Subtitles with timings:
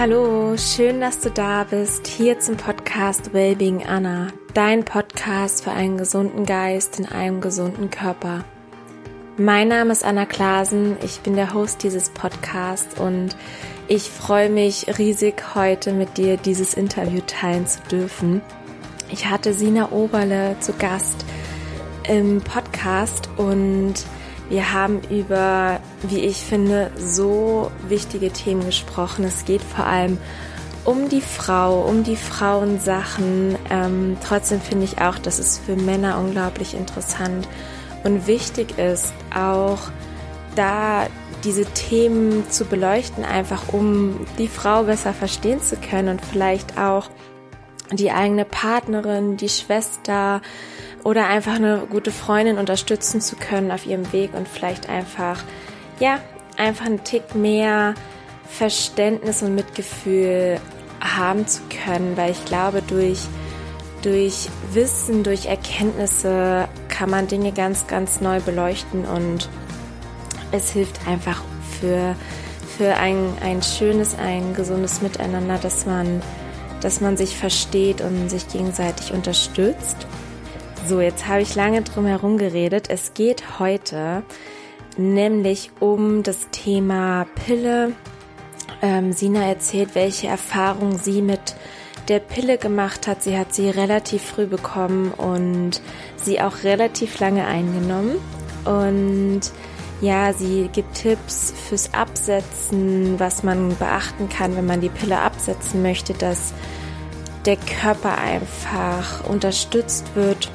[0.00, 5.98] Hallo, schön, dass du da bist, hier zum Podcast Wellbeing Anna, dein Podcast für einen
[5.98, 8.46] gesunden Geist in einem gesunden Körper.
[9.36, 13.36] Mein Name ist Anna Klasen, ich bin der Host dieses Podcasts und
[13.88, 18.40] ich freue mich riesig, heute mit dir dieses Interview teilen zu dürfen.
[19.10, 21.26] Ich hatte Sina Oberle zu Gast
[22.08, 23.96] im Podcast und
[24.48, 29.24] wir haben über, wie ich finde, so wichtige Themen gesprochen.
[29.24, 30.18] Es geht vor allem
[30.84, 33.56] um die Frau, um die Frauensachen.
[33.70, 37.48] Ähm, trotzdem finde ich auch, dass es für Männer unglaublich interessant
[38.02, 39.78] und wichtig ist, auch
[40.56, 41.06] da
[41.44, 47.10] diese Themen zu beleuchten, einfach um die Frau besser verstehen zu können und vielleicht auch
[47.92, 50.40] die eigene Partnerin, die Schwester,
[51.04, 55.42] oder einfach eine gute Freundin unterstützen zu können auf ihrem Weg und vielleicht einfach,
[56.00, 56.18] ja,
[56.56, 57.94] einfach einen Tick mehr
[58.48, 60.58] Verständnis und Mitgefühl
[61.00, 63.20] haben zu können, weil ich glaube, durch,
[64.02, 69.48] durch Wissen, durch Erkenntnisse kann man Dinge ganz, ganz neu beleuchten und
[70.52, 71.42] es hilft einfach
[71.78, 72.16] für,
[72.76, 76.20] für ein, ein schönes, ein gesundes Miteinander, dass man,
[76.80, 80.06] dass man sich versteht und sich gegenseitig unterstützt.
[80.88, 82.90] So, jetzt habe ich lange drum herum geredet.
[82.90, 84.22] Es geht heute
[85.00, 87.92] nämlich um das Thema Pille.
[88.82, 91.56] Ähm, Sina erzählt, welche Erfahrungen sie mit
[92.08, 93.22] der Pille gemacht hat.
[93.22, 95.80] Sie hat sie relativ früh bekommen und
[96.16, 98.16] sie auch relativ lange eingenommen.
[98.64, 99.42] Und
[100.00, 105.82] ja, sie gibt Tipps fürs Absetzen, was man beachten kann, wenn man die Pille absetzen
[105.82, 106.54] möchte, dass
[107.44, 110.50] der Körper einfach unterstützt wird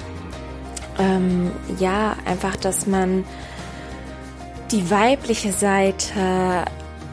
[0.98, 3.26] ähm, ja, einfach, dass man
[4.72, 6.66] die weibliche Seite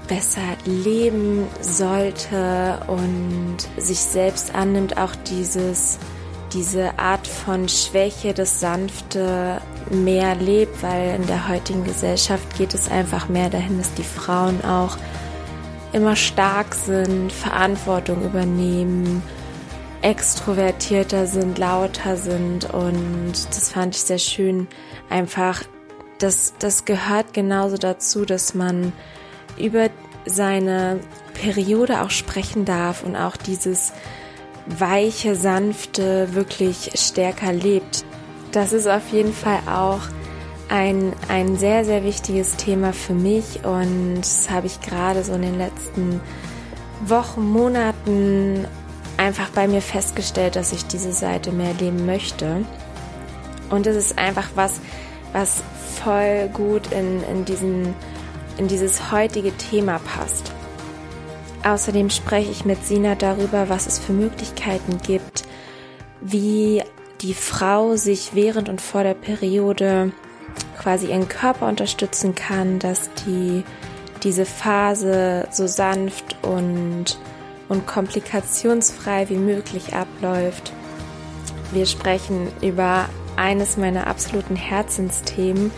[0.08, 5.98] besser leben sollte und sich selbst annimmt, auch dieses,
[6.52, 9.60] diese Art von Schwäche, das Sanfte
[9.90, 14.64] mehr lebt, weil in der heutigen Gesellschaft geht es einfach mehr dahin, dass die Frauen
[14.64, 14.96] auch
[15.92, 19.22] immer stark sind, Verantwortung übernehmen,
[20.00, 24.66] extrovertierter sind, lauter sind und das fand ich sehr schön.
[25.10, 25.62] Einfach,
[26.22, 28.92] das, das gehört genauso dazu, dass man
[29.58, 29.90] über
[30.24, 31.00] seine
[31.34, 33.92] Periode auch sprechen darf und auch dieses
[34.66, 38.04] weiche, sanfte wirklich stärker lebt.
[38.52, 40.00] Das ist auf jeden Fall auch
[40.68, 45.42] ein, ein sehr, sehr wichtiges Thema für mich und das habe ich gerade so in
[45.42, 46.20] den letzten
[47.04, 48.66] Wochen, Monaten
[49.16, 52.64] einfach bei mir festgestellt, dass ich diese Seite mehr leben möchte.
[53.70, 54.80] Und es ist einfach was,
[55.32, 55.62] was
[56.02, 57.94] voll gut in, in, diesen,
[58.58, 60.52] in dieses heutige Thema passt.
[61.64, 65.44] Außerdem spreche ich mit Sina darüber, was es für Möglichkeiten gibt,
[66.20, 66.82] wie
[67.20, 70.12] die Frau sich während und vor der Periode
[70.78, 73.62] quasi ihren Körper unterstützen kann, dass die
[74.24, 77.18] diese Phase so sanft und
[77.72, 80.72] und komplikationsfrei wie möglich abläuft.
[81.72, 85.70] Wir sprechen über eines meiner absoluten Herzensthemen,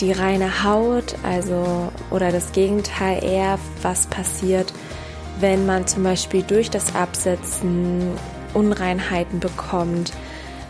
[0.00, 4.72] die reine Haut, also oder das Gegenteil eher, was passiert,
[5.38, 8.12] wenn man zum Beispiel durch das Absetzen
[8.54, 10.12] Unreinheiten bekommt.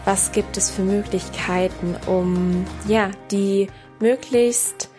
[0.04, 3.68] Was gibt es für Möglichkeiten, um ja die
[4.00, 4.90] möglichst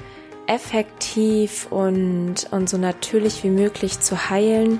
[0.47, 4.79] effektiv und, und so natürlich wie möglich zu heilen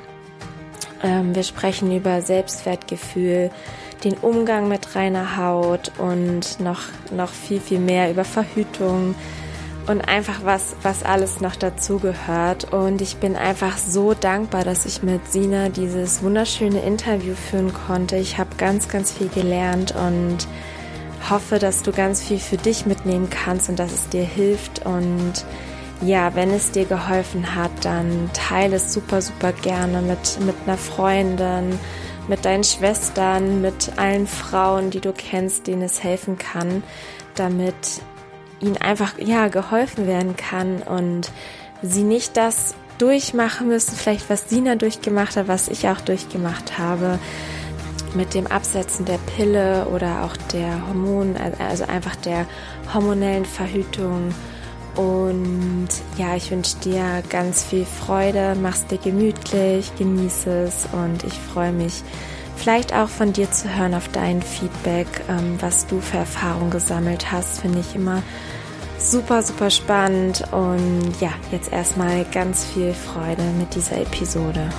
[1.03, 3.51] ähm, wir sprechen über Selbstwertgefühl,
[4.03, 6.81] den Umgang mit reiner Haut und noch,
[7.11, 9.15] noch viel, viel mehr über Verhütung
[9.91, 12.73] und einfach was, was alles noch dazu gehört.
[12.73, 18.15] Und ich bin einfach so dankbar, dass ich mit Sina dieses wunderschöne Interview führen konnte.
[18.15, 20.47] Ich habe ganz, ganz viel gelernt und
[21.29, 25.45] hoffe, dass du ganz viel für dich mitnehmen kannst und dass es dir hilft und
[26.01, 30.77] ja, wenn es dir geholfen hat, dann teile es super, super gerne mit, mit einer
[30.77, 31.77] Freundin,
[32.27, 36.81] mit deinen Schwestern, mit allen Frauen, die du kennst, denen es helfen kann,
[37.35, 38.01] damit
[38.61, 41.31] ihnen einfach, ja, geholfen werden kann und
[41.81, 47.19] sie nicht das durchmachen müssen, vielleicht was Sina durchgemacht hat, was ich auch durchgemacht habe
[48.13, 52.45] mit dem Absetzen der Pille oder auch der Hormon, also einfach der
[52.93, 54.33] hormonellen Verhütung.
[54.95, 55.87] Und
[56.17, 61.71] ja, ich wünsche dir ganz viel Freude, mach's dir gemütlich, genieße es und ich freue
[61.71, 62.03] mich
[62.57, 67.31] vielleicht auch von dir zu hören auf dein Feedback, ähm, was du für Erfahrungen gesammelt
[67.31, 68.21] hast, finde ich immer
[69.01, 74.69] super, super spannend und ja, jetzt erstmal ganz viel Freude mit dieser Episode.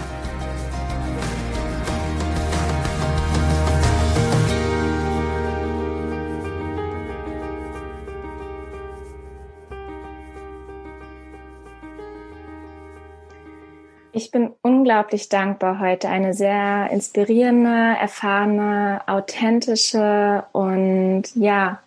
[14.14, 21.80] Ich bin unglaublich dankbar, heute eine sehr inspirierende, erfahrene, authentische und ja,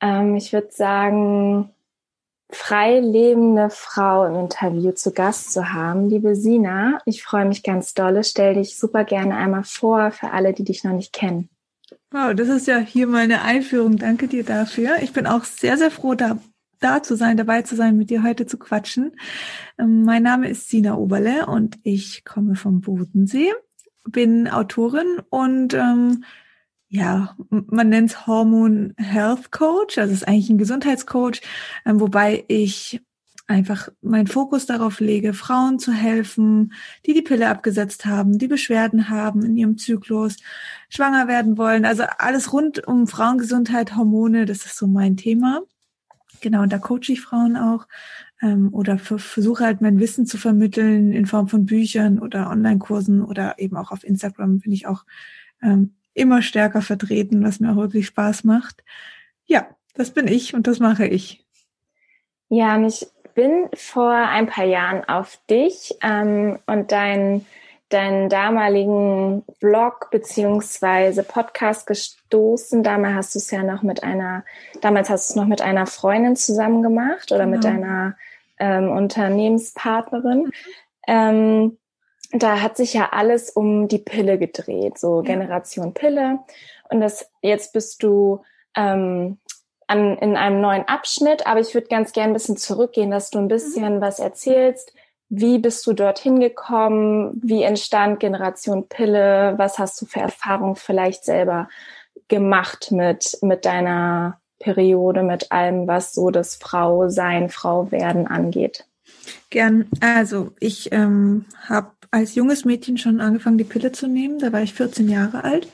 [0.00, 1.70] ähm, ich würde sagen,
[2.50, 6.08] frei lebende Frau im Interview zu Gast zu haben.
[6.08, 8.24] Liebe Sina, ich freue mich ganz dolle.
[8.24, 11.50] Stell dich super gerne einmal vor für alle, die dich noch nicht kennen.
[12.10, 13.96] Wow, das ist ja hier meine Einführung.
[13.96, 14.96] Danke dir dafür.
[15.02, 16.38] Ich bin auch sehr, sehr froh, da
[16.80, 19.12] da zu sein, dabei zu sein, mit dir heute zu quatschen.
[19.78, 23.52] Ähm, mein Name ist Sina Oberle und ich komme vom Bodensee,
[24.08, 26.24] bin Autorin und ähm,
[26.88, 31.42] ja, man nennt es Hormon Health Coach, also es ist eigentlich ein Gesundheitscoach,
[31.84, 33.02] ähm, wobei ich
[33.46, 36.72] einfach meinen Fokus darauf lege, Frauen zu helfen,
[37.06, 40.36] die die Pille abgesetzt haben, die Beschwerden haben in ihrem Zyklus,
[40.88, 45.62] schwanger werden wollen, also alles rund um Frauengesundheit, Hormone, das ist so mein Thema.
[46.40, 47.88] Genau, und da coache ich Frauen auch
[48.40, 53.58] ähm, oder versuche halt mein Wissen zu vermitteln in Form von Büchern oder Online-Kursen oder
[53.58, 55.04] eben auch auf Instagram bin ich auch
[55.62, 58.82] ähm, immer stärker vertreten, was mir auch wirklich Spaß macht.
[59.46, 61.44] Ja, das bin ich und das mache ich.
[62.48, 67.46] Ja, und ich bin vor ein paar Jahren auf dich ähm, und dein
[67.88, 72.82] deinen damaligen Blog beziehungsweise Podcast gestoßen.
[72.82, 74.44] Damals hast du es ja noch mit einer,
[74.80, 77.56] damals hast du es noch mit einer Freundin zusammen gemacht oder genau.
[77.56, 78.16] mit deiner
[78.58, 80.44] ähm, Unternehmenspartnerin.
[80.44, 80.52] Mhm.
[81.06, 81.78] Ähm,
[82.30, 85.22] da hat sich ja alles um die Pille gedreht, so.
[85.22, 86.40] Generation Pille.
[86.90, 88.42] Und das jetzt bist du
[88.76, 89.38] ähm,
[89.86, 93.38] an, in einem neuen Abschnitt, aber ich würde ganz gerne ein bisschen zurückgehen, dass du
[93.38, 93.48] ein mhm.
[93.48, 94.00] bisschen mhm.
[94.00, 94.92] was erzählst,
[95.30, 97.38] wie bist du dorthin gekommen?
[97.42, 99.54] Wie entstand Generation Pille?
[99.58, 101.68] Was hast du für Erfahrungen vielleicht selber
[102.28, 108.86] gemacht mit, mit deiner Periode, mit allem, was so das Frau sein, Frau werden angeht?
[109.50, 109.86] Gern.
[110.00, 114.38] Also ich ähm, habe als junges Mädchen schon angefangen, die Pille zu nehmen.
[114.38, 115.68] Da war ich 14 Jahre alt.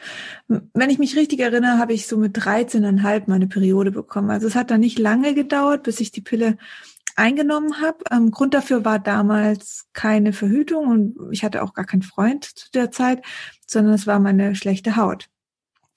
[0.49, 4.31] Wenn ich mich richtig erinnere, habe ich so mit 13,5 meine Periode bekommen.
[4.31, 6.57] Also es hat da nicht lange gedauert, bis ich die Pille
[7.17, 7.99] eingenommen habe.
[8.11, 12.71] Ähm, Grund dafür war damals keine Verhütung und ich hatte auch gar keinen Freund zu
[12.73, 13.23] der Zeit,
[13.67, 15.29] sondern es war meine schlechte Haut.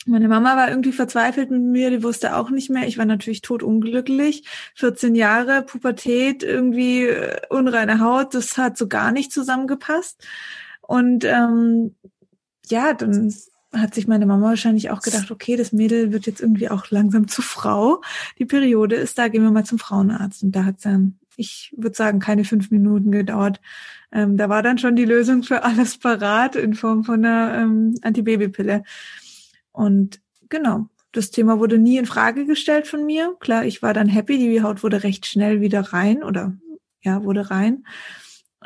[0.07, 2.87] Meine Mama war irgendwie verzweifelt mit mir, die wusste auch nicht mehr.
[2.87, 4.43] Ich war natürlich totunglücklich.
[4.75, 10.25] 14 Jahre, Pubertät, irgendwie äh, unreine Haut, das hat so gar nicht zusammengepasst.
[10.81, 11.95] Und ähm,
[12.69, 13.33] ja, dann
[13.73, 17.27] hat sich meine Mama wahrscheinlich auch gedacht, okay, das Mädel wird jetzt irgendwie auch langsam
[17.27, 18.01] zu Frau.
[18.39, 20.41] Die Periode ist da, gehen wir mal zum Frauenarzt.
[20.41, 23.59] Und da hat es dann, ich würde sagen, keine fünf Minuten gedauert.
[24.13, 27.95] Ähm, da war dann schon die Lösung für alles parat in Form von einer ähm,
[28.03, 28.83] Antibabypille.
[29.77, 33.35] Und genau, das Thema wurde nie in Frage gestellt von mir.
[33.39, 36.57] Klar, ich war dann happy, die Haut wurde recht schnell wieder rein oder
[37.01, 37.85] ja, wurde rein.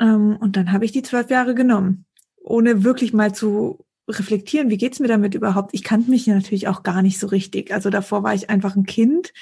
[0.00, 2.06] Ähm, und dann habe ich die zwölf Jahre genommen,
[2.42, 5.74] ohne wirklich mal zu reflektieren, wie geht's mir damit überhaupt?
[5.74, 7.74] Ich kannte mich natürlich auch gar nicht so richtig.
[7.74, 9.34] Also davor war ich einfach ein Kind.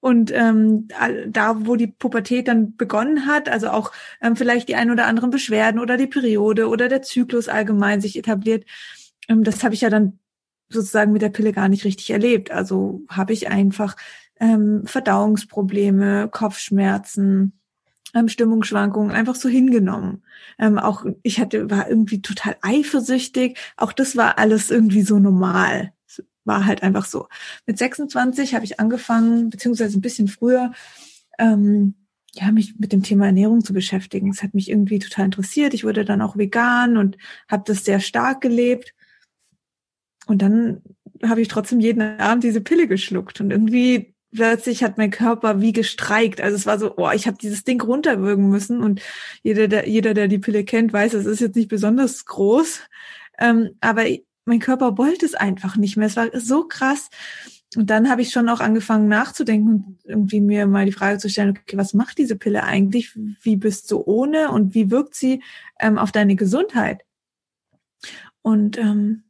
[0.00, 0.88] Und ähm,
[1.28, 5.30] da, wo die Pubertät dann begonnen hat, also auch ähm, vielleicht die ein oder anderen
[5.30, 8.64] Beschwerden oder die Periode oder der Zyklus allgemein sich etabliert,
[9.28, 10.18] ähm, das habe ich ja dann
[10.72, 12.50] sozusagen mit der Pille gar nicht richtig erlebt.
[12.50, 13.96] Also habe ich einfach
[14.40, 17.52] ähm, Verdauungsprobleme, Kopfschmerzen,
[18.14, 20.22] ähm, Stimmungsschwankungen einfach so hingenommen.
[20.58, 23.58] Ähm, auch ich hatte war irgendwie total eifersüchtig.
[23.76, 25.92] Auch das war alles irgendwie so normal.
[26.44, 27.28] War halt einfach so.
[27.66, 30.72] Mit 26 habe ich angefangen, beziehungsweise ein bisschen früher,
[31.38, 31.94] ähm,
[32.34, 34.30] ja, mich mit dem Thema Ernährung zu beschäftigen.
[34.30, 35.74] Es hat mich irgendwie total interessiert.
[35.74, 38.94] Ich wurde dann auch vegan und habe das sehr stark gelebt.
[40.32, 40.80] Und dann
[41.22, 45.72] habe ich trotzdem jeden Abend diese Pille geschluckt und irgendwie plötzlich hat mein Körper wie
[45.72, 46.40] gestreikt.
[46.40, 49.02] Also es war so, oh, ich habe dieses Ding runterwürgen müssen und
[49.42, 52.80] jeder, der, jeder, der die Pille kennt, weiß, es ist jetzt nicht besonders groß,
[53.40, 54.04] ähm, aber
[54.46, 56.06] mein Körper wollte es einfach nicht mehr.
[56.06, 57.10] Es war so krass.
[57.76, 61.28] Und dann habe ich schon auch angefangen nachzudenken und irgendwie mir mal die Frage zu
[61.28, 63.14] stellen, okay, was macht diese Pille eigentlich?
[63.42, 65.42] Wie bist du ohne und wie wirkt sie
[65.78, 67.02] ähm, auf deine Gesundheit?
[68.40, 69.24] Und ähm,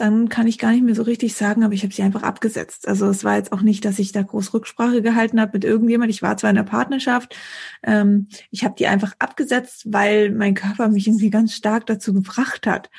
[0.00, 2.86] dann kann ich gar nicht mehr so richtig sagen, aber ich habe sie einfach abgesetzt.
[2.86, 6.10] Also es war jetzt auch nicht, dass ich da groß Rücksprache gehalten habe mit irgendjemand.
[6.10, 7.36] Ich war zwar in der Partnerschaft,
[7.82, 12.66] ähm, ich habe die einfach abgesetzt, weil mein Körper mich irgendwie ganz stark dazu gebracht
[12.66, 12.90] hat.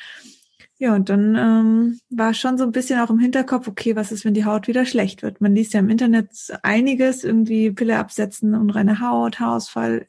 [0.82, 4.24] Ja, und dann ähm, war schon so ein bisschen auch im Hinterkopf, okay, was ist,
[4.24, 5.42] wenn die Haut wieder schlecht wird?
[5.42, 6.30] Man liest ja im Internet
[6.64, 10.08] einiges, irgendwie Pille absetzen, unreine Haut, Haarausfall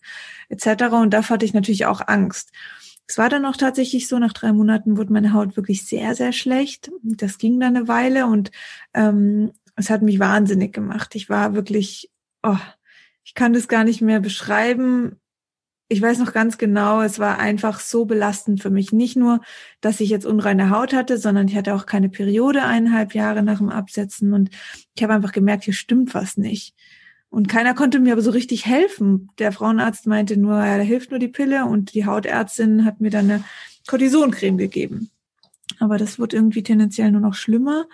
[0.48, 0.84] etc.
[0.92, 2.52] Und davor hatte ich natürlich auch Angst.
[3.10, 6.30] Es war dann auch tatsächlich so, nach drei Monaten wurde meine Haut wirklich sehr, sehr
[6.32, 6.92] schlecht.
[7.02, 8.52] Das ging dann eine Weile und
[8.94, 11.16] ähm, es hat mich wahnsinnig gemacht.
[11.16, 12.08] Ich war wirklich,
[12.44, 12.56] oh,
[13.24, 15.16] ich kann das gar nicht mehr beschreiben.
[15.88, 18.92] ich weiß noch ganz genau, es war einfach so belastend für mich.
[18.92, 19.40] Nicht nur,
[19.80, 23.58] dass ich jetzt unreine Haut hatte, sondern ich hatte auch keine Periode eineinhalb Jahre nach
[23.58, 24.50] dem Absetzen und
[24.94, 26.76] ich habe einfach gemerkt, hier stimmt was nicht.
[27.30, 29.30] Und keiner konnte mir aber so richtig helfen.
[29.38, 33.10] Der Frauenarzt meinte nur, ja, da hilft nur die Pille und die Hautärztin hat mir
[33.10, 33.44] dann eine
[33.86, 35.10] Cortisoncreme gegeben.
[35.78, 37.86] Aber das wird irgendwie tendenziell nur noch schlimmer.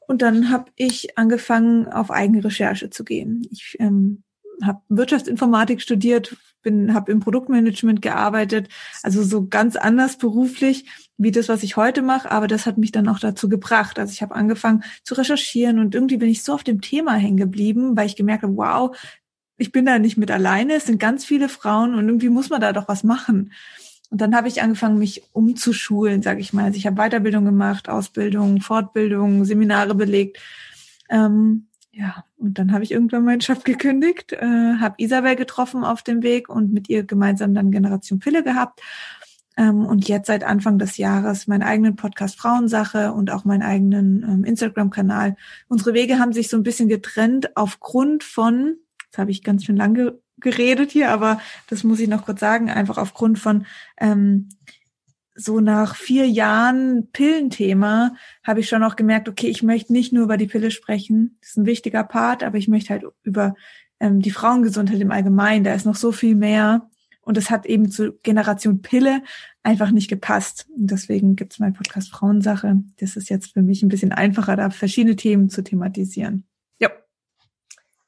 [0.00, 3.46] Und dann habe ich angefangen, auf eigene Recherche zu gehen.
[3.50, 4.22] Ich ähm,
[4.62, 8.68] habe Wirtschaftsinformatik studiert, bin, habe im Produktmanagement gearbeitet,
[9.02, 10.86] also so ganz anders beruflich
[11.16, 13.98] wie das, was ich heute mache, aber das hat mich dann auch dazu gebracht.
[13.98, 17.36] Also ich habe angefangen zu recherchieren und irgendwie bin ich so auf dem Thema hängen
[17.36, 18.96] geblieben, weil ich gemerkt habe, wow,
[19.58, 22.60] ich bin da nicht mit alleine, es sind ganz viele Frauen und irgendwie muss man
[22.60, 23.52] da doch was machen.
[24.10, 26.66] Und dann habe ich angefangen, mich umzuschulen, sage ich mal.
[26.66, 30.38] Also ich habe Weiterbildung gemacht, Ausbildung, Fortbildung, Seminare belegt.
[31.10, 31.66] Ähm,
[31.98, 36.22] ja, und dann habe ich irgendwann meinen Job gekündigt, äh, habe Isabel getroffen auf dem
[36.22, 38.82] Weg und mit ihr gemeinsam dann Generation Pille gehabt.
[39.56, 44.22] Ähm, und jetzt seit Anfang des Jahres meinen eigenen Podcast Frauensache und auch meinen eigenen
[44.22, 45.36] ähm, Instagram-Kanal.
[45.68, 48.76] Unsere Wege haben sich so ein bisschen getrennt aufgrund von,
[49.06, 52.68] jetzt habe ich ganz schön lange geredet hier, aber das muss ich noch kurz sagen,
[52.68, 53.64] einfach aufgrund von
[53.98, 54.50] ähm,
[55.36, 60.24] so nach vier Jahren Pillenthema habe ich schon auch gemerkt, okay, ich möchte nicht nur
[60.24, 63.54] über die Pille sprechen, das ist ein wichtiger Part, aber ich möchte halt über
[64.00, 66.88] ähm, die Frauengesundheit im Allgemeinen, da ist noch so viel mehr
[67.26, 69.22] und es hat eben zu Generation Pille
[69.64, 70.66] einfach nicht gepasst.
[70.76, 72.76] Und deswegen gibt es meinen Podcast Frauensache.
[73.00, 76.46] Das ist jetzt für mich ein bisschen einfacher, da verschiedene Themen zu thematisieren.
[76.78, 76.88] Ja.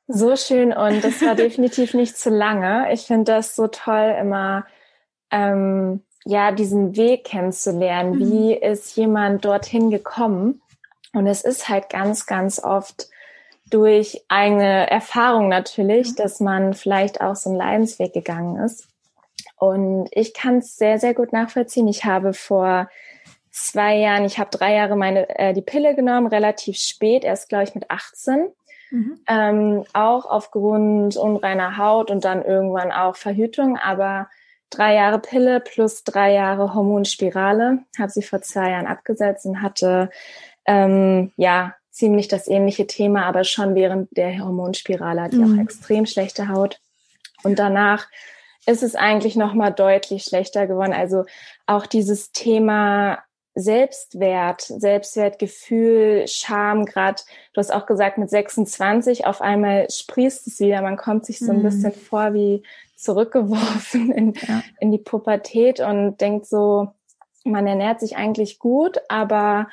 [0.06, 2.92] So schön und das war definitiv nicht zu lange.
[2.92, 4.66] Ich finde das so toll, immer
[5.32, 8.16] ähm, ja, diesen Weg kennenzulernen.
[8.16, 8.18] Mhm.
[8.18, 10.61] Wie ist jemand dorthin gekommen?
[11.14, 13.08] Und es ist halt ganz, ganz oft
[13.70, 16.16] durch eine Erfahrung natürlich, mhm.
[16.16, 18.88] dass man vielleicht auch so einen Leidensweg gegangen ist.
[19.56, 21.88] Und ich kann es sehr, sehr gut nachvollziehen.
[21.88, 22.90] Ich habe vor
[23.50, 27.64] zwei Jahren, ich habe drei Jahre meine äh, die Pille genommen, relativ spät, erst glaube
[27.64, 28.49] ich mit 18.
[28.90, 29.20] Mhm.
[29.26, 34.28] Ähm, auch aufgrund unreiner Haut und dann irgendwann auch Verhütung, aber
[34.70, 37.80] drei Jahre Pille plus drei Jahre Hormonspirale.
[37.98, 40.10] Habe sie vor zwei Jahren abgesetzt und hatte
[40.66, 45.58] ähm, ja ziemlich das ähnliche Thema, aber schon während der Hormonspirale hatte ich mhm.
[45.58, 46.80] auch extrem schlechte Haut.
[47.42, 48.06] Und danach
[48.66, 50.92] ist es eigentlich noch mal deutlich schlechter geworden.
[50.92, 51.25] Also
[51.66, 53.18] auch dieses Thema
[53.54, 57.22] Selbstwert, Selbstwertgefühl, Scham, gerade,
[57.52, 60.80] du hast auch gesagt, mit 26 auf einmal sprießt es wieder.
[60.82, 61.62] Man kommt sich so ein mhm.
[61.64, 62.62] bisschen vor wie
[62.99, 64.62] zurückgeworfen in, ja.
[64.81, 66.88] in die Pubertät und denkt so,
[67.45, 69.69] man ernährt sich eigentlich gut, aber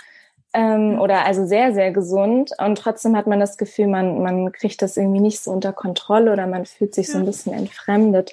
[0.53, 4.81] ähm, oder also sehr, sehr gesund und trotzdem hat man das Gefühl, man, man kriegt
[4.81, 7.13] das irgendwie nicht so unter Kontrolle oder man fühlt sich ja.
[7.13, 8.31] so ein bisschen entfremdet.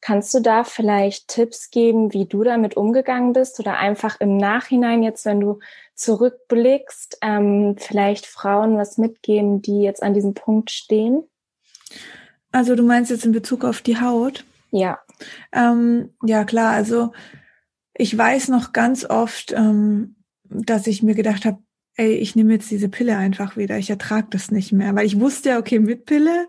[0.00, 5.02] Kannst du da vielleicht Tipps geben, wie du damit umgegangen bist oder einfach im Nachhinein
[5.02, 5.60] jetzt, wenn du
[5.94, 11.24] zurückblickst, ähm, vielleicht Frauen was mitgeben, die jetzt an diesem Punkt stehen?
[12.54, 14.44] Also du meinst jetzt in Bezug auf die Haut?
[14.70, 15.00] Ja.
[15.50, 16.72] Ähm, ja, klar.
[16.72, 17.12] Also
[17.94, 21.58] ich weiß noch ganz oft, ähm, dass ich mir gedacht habe,
[21.96, 23.76] ey, ich nehme jetzt diese Pille einfach wieder.
[23.78, 26.46] Ich ertrage das nicht mehr, weil ich wusste ja, okay, mit Pille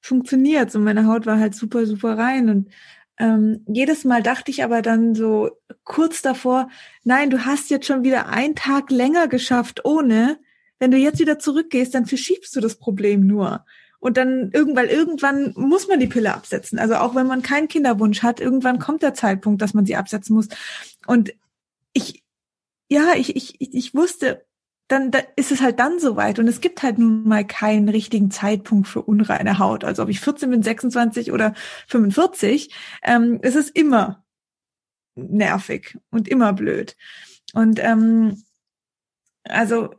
[0.00, 2.70] funktioniert's und meine Haut war halt super, super rein und
[3.18, 5.50] ähm, jedes Mal dachte ich aber dann so
[5.82, 6.68] kurz davor,
[7.02, 10.38] nein, du hast jetzt schon wieder einen Tag länger geschafft ohne.
[10.78, 13.64] Wenn du jetzt wieder zurückgehst, dann verschiebst du das Problem nur.
[14.00, 16.78] Und dann irgendwann, irgendwann muss man die Pille absetzen.
[16.78, 20.34] Also auch wenn man keinen Kinderwunsch hat, irgendwann kommt der Zeitpunkt, dass man sie absetzen
[20.36, 20.48] muss.
[21.06, 21.34] Und
[21.92, 22.22] ich,
[22.88, 24.46] ja, ich, ich, ich wusste,
[24.88, 26.38] dann da ist es halt dann soweit.
[26.38, 29.84] Und es gibt halt nun mal keinen richtigen Zeitpunkt für unreine Haut.
[29.84, 31.54] Also ob ich 14 bin, 26 oder
[31.88, 34.24] 45, ähm, es ist immer
[35.14, 36.96] nervig und immer blöd.
[37.52, 38.42] Und ähm,
[39.44, 39.94] also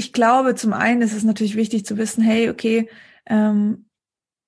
[0.00, 2.88] ich glaube, zum einen ist es natürlich wichtig zu wissen, hey, okay,
[3.26, 3.84] ähm,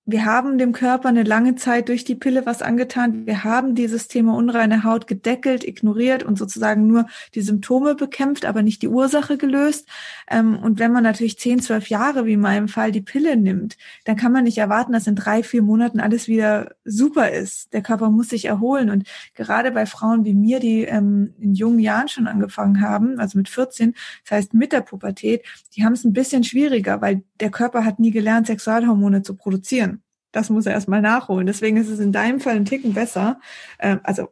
[0.04, 3.24] wir haben dem Körper eine lange Zeit durch die Pille was angetan.
[3.24, 7.06] Wir haben dieses Thema unreine Haut gedeckelt, ignoriert und sozusagen nur
[7.36, 9.88] die Symptome bekämpft, aber nicht die Ursache gelöst.
[10.28, 13.76] Ähm, und wenn man natürlich zehn, zwölf Jahre, wie in meinem Fall, die Pille nimmt,
[14.04, 17.72] dann kann man nicht erwarten, dass in drei, vier Monaten alles wieder super ist.
[17.72, 18.90] Der Körper muss sich erholen.
[18.90, 19.06] Und
[19.36, 23.48] gerade bei Frauen wie mir, die ähm, in jungen Jahren schon angefangen haben, also mit
[23.48, 23.94] 14,
[24.24, 25.44] das heißt mit der Pubertät,
[25.76, 29.91] die haben es ein bisschen schwieriger, weil der Körper hat nie gelernt, Sexualhormone zu produzieren.
[30.32, 31.46] Das muss er erstmal nachholen.
[31.46, 33.40] Deswegen ist es in deinem Fall ein Ticken besser.
[33.78, 34.28] Ähm, also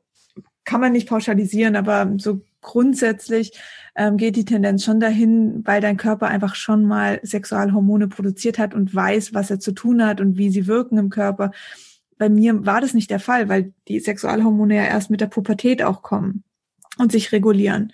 [0.64, 3.52] kann man nicht pauschalisieren, aber so grundsätzlich
[3.96, 8.74] ähm, geht die Tendenz schon dahin, weil dein Körper einfach schon mal Sexualhormone produziert hat
[8.74, 11.52] und weiß, was er zu tun hat und wie sie wirken im Körper,
[12.20, 15.82] bei mir war das nicht der Fall, weil die Sexualhormone ja erst mit der Pubertät
[15.82, 16.44] auch kommen
[16.98, 17.92] und sich regulieren.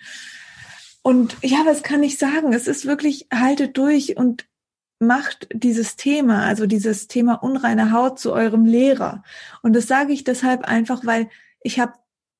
[1.01, 2.51] Und ja, was kann ich sagen?
[2.51, 4.45] Es ist wirklich, haltet durch und
[4.99, 9.23] macht dieses Thema, also dieses Thema unreine Haut zu eurem Lehrer.
[9.61, 11.29] Und das sage ich deshalb einfach, weil
[11.61, 11.93] ich habe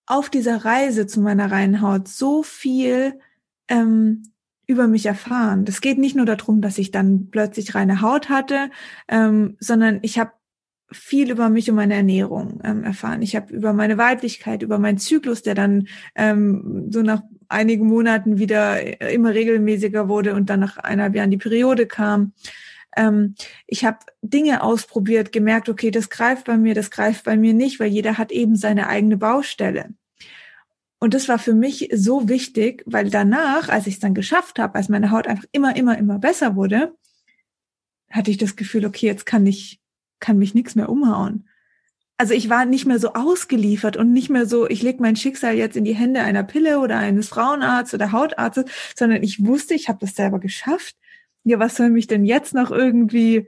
[0.06, 3.20] auf dieser Reise zu meiner reinen Haut so viel
[3.68, 4.24] ähm,
[4.66, 5.66] über mich erfahren.
[5.66, 8.70] Das geht nicht nur darum, dass ich dann plötzlich reine Haut hatte,
[9.08, 10.32] ähm, sondern ich habe
[10.92, 13.22] viel über mich und meine Ernährung ähm, erfahren.
[13.22, 18.38] Ich habe über meine Weiblichkeit, über meinen Zyklus, der dann ähm, so nach einigen Monaten
[18.38, 22.34] wieder immer regelmäßiger wurde und dann nach eineinhalb Jahren die Periode kam.
[22.96, 23.36] Ähm,
[23.68, 27.80] ich habe Dinge ausprobiert, gemerkt, okay, das greift bei mir, das greift bei mir nicht,
[27.80, 29.90] weil jeder hat eben seine eigene Baustelle.
[31.00, 34.76] Und das war für mich so wichtig, weil danach, als ich es dann geschafft habe,
[34.76, 36.96] als meine Haut einfach immer, immer, immer besser wurde,
[38.10, 39.80] hatte ich das Gefühl, okay, jetzt kann ich,
[40.20, 41.47] kann mich nichts mehr umhauen.
[42.20, 45.56] Also ich war nicht mehr so ausgeliefert und nicht mehr so, ich lege mein Schicksal
[45.56, 49.88] jetzt in die Hände einer Pille oder eines Frauenarztes oder Hautarztes, sondern ich wusste, ich
[49.88, 50.96] habe das selber geschafft.
[51.44, 53.48] Ja, was soll mich denn jetzt noch irgendwie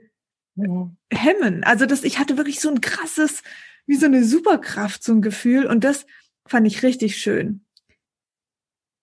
[1.10, 1.64] hemmen?
[1.64, 3.42] Also das, ich hatte wirklich so ein krasses,
[3.86, 5.66] wie so eine Superkraft, so ein Gefühl.
[5.66, 6.06] Und das
[6.46, 7.64] fand ich richtig schön.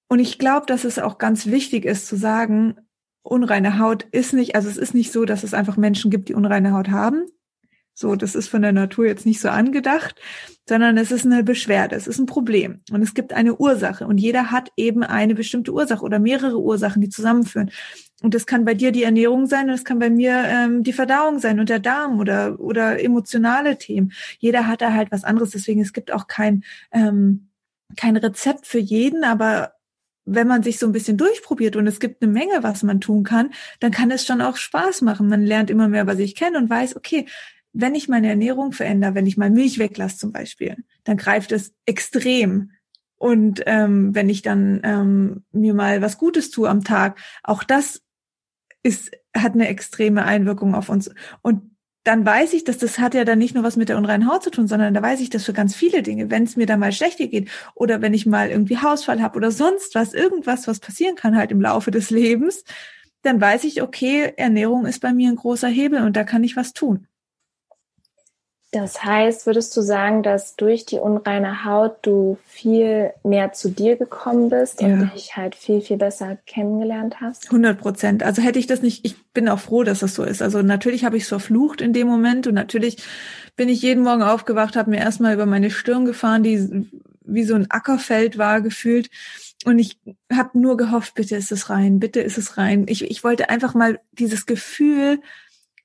[0.07, 2.77] Und ich glaube, dass es auch ganz wichtig ist zu sagen,
[3.21, 6.33] unreine Haut ist nicht, also es ist nicht so, dass es einfach Menschen gibt, die
[6.33, 7.25] unreine Haut haben.
[7.99, 10.21] So, das ist von der Natur jetzt nicht so angedacht,
[10.69, 14.19] sondern es ist eine Beschwerde, es ist ein Problem und es gibt eine Ursache und
[14.19, 17.71] jeder hat eben eine bestimmte Ursache oder mehrere Ursachen, die zusammenführen.
[18.21, 20.93] Und das kann bei dir die Ernährung sein und das kann bei mir ähm, die
[20.93, 24.13] Verdauung sein und der Darm oder, oder emotionale Themen.
[24.38, 25.49] Jeder hat da halt was anderes.
[25.49, 27.49] Deswegen, es gibt auch kein, ähm,
[27.95, 29.73] kein Rezept für jeden, aber
[30.23, 33.23] wenn man sich so ein bisschen durchprobiert und es gibt eine Menge, was man tun
[33.23, 35.29] kann, dann kann es schon auch Spaß machen.
[35.29, 37.25] Man lernt immer mehr über sich kennen und weiß, okay,
[37.79, 41.73] wenn ich meine Ernährung verändere, wenn ich mal Milch weglasse zum Beispiel, dann greift es
[41.85, 42.71] extrem.
[43.17, 48.01] Und ähm, wenn ich dann ähm, mir mal was Gutes tue am Tag, auch das
[48.81, 51.11] ist, hat eine extreme Einwirkung auf uns.
[51.41, 51.71] Und
[52.03, 54.43] dann weiß ich, dass das hat ja dann nicht nur was mit der unreinen Haut
[54.43, 56.31] zu tun, sondern da weiß ich das für ganz viele Dinge.
[56.31, 59.51] Wenn es mir da mal schlechter geht oder wenn ich mal irgendwie Hausfall habe oder
[59.51, 62.63] sonst was, irgendwas, was passieren kann halt im Laufe des Lebens,
[63.21, 66.55] dann weiß ich, okay, Ernährung ist bei mir ein großer Hebel und da kann ich
[66.55, 67.07] was tun.
[68.71, 73.95] Das heißt, würdest du sagen, dass durch die unreine Haut du viel mehr zu dir
[73.95, 74.89] gekommen bist ja.
[74.89, 77.45] und dich halt viel, viel besser kennengelernt hast?
[77.45, 78.23] 100 Prozent.
[78.23, 80.41] Also hätte ich das nicht, ich bin auch froh, dass das so ist.
[80.41, 82.97] Also natürlich habe ich es verflucht in dem Moment und natürlich
[83.56, 86.89] bin ich jeden Morgen aufgewacht, habe mir erstmal über meine Stirn gefahren, die
[87.27, 89.10] wie so ein Ackerfeld war gefühlt.
[89.65, 89.97] Und ich
[90.32, 92.86] habe nur gehofft, bitte ist es rein, bitte ist es rein.
[92.88, 95.19] Ich, ich wollte einfach mal dieses Gefühl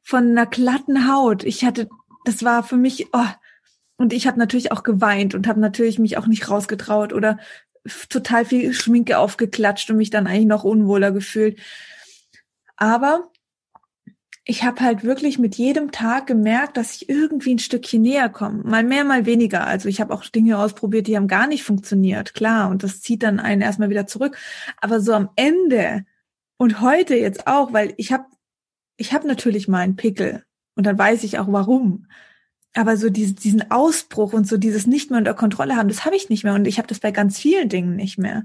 [0.02, 1.44] von einer glatten Haut.
[1.44, 1.88] Ich hatte
[2.24, 3.26] das war für mich, oh,
[3.96, 7.38] und ich habe natürlich auch geweint und habe natürlich mich auch nicht rausgetraut oder
[8.08, 11.58] total viel Schminke aufgeklatscht und mich dann eigentlich noch unwohler gefühlt.
[12.76, 13.30] Aber
[14.44, 18.64] ich habe halt wirklich mit jedem Tag gemerkt, dass ich irgendwie ein Stückchen näher komme.
[18.64, 19.66] Mal mehr, mal weniger.
[19.66, 22.68] Also ich habe auch Dinge ausprobiert, die haben gar nicht funktioniert, klar.
[22.70, 24.36] Und das zieht dann einen erstmal wieder zurück.
[24.80, 26.04] Aber so am Ende
[26.56, 28.24] und heute jetzt auch, weil ich habe
[28.96, 32.06] ich habe natürlich mal einen Pickel und dann weiß ich auch warum.
[32.74, 36.16] Aber so diese, diesen Ausbruch und so dieses nicht mehr unter Kontrolle haben, das habe
[36.16, 36.54] ich nicht mehr.
[36.54, 38.44] Und ich habe das bei ganz vielen Dingen nicht mehr.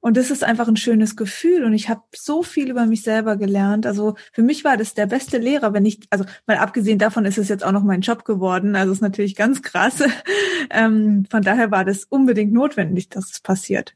[0.00, 1.64] Und das ist einfach ein schönes Gefühl.
[1.64, 3.84] Und ich habe so viel über mich selber gelernt.
[3.84, 7.36] Also für mich war das der beste Lehrer, wenn ich, also mal abgesehen davon ist
[7.36, 8.76] es jetzt auch noch mein Job geworden.
[8.76, 10.04] Also ist natürlich ganz krass.
[10.70, 13.94] ähm, von daher war das unbedingt notwendig, dass es passiert.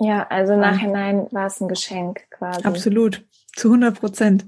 [0.00, 2.62] Ja, also Nachhinein war es ein Geschenk quasi.
[2.62, 3.24] Absolut.
[3.56, 4.46] Zu 100 Prozent.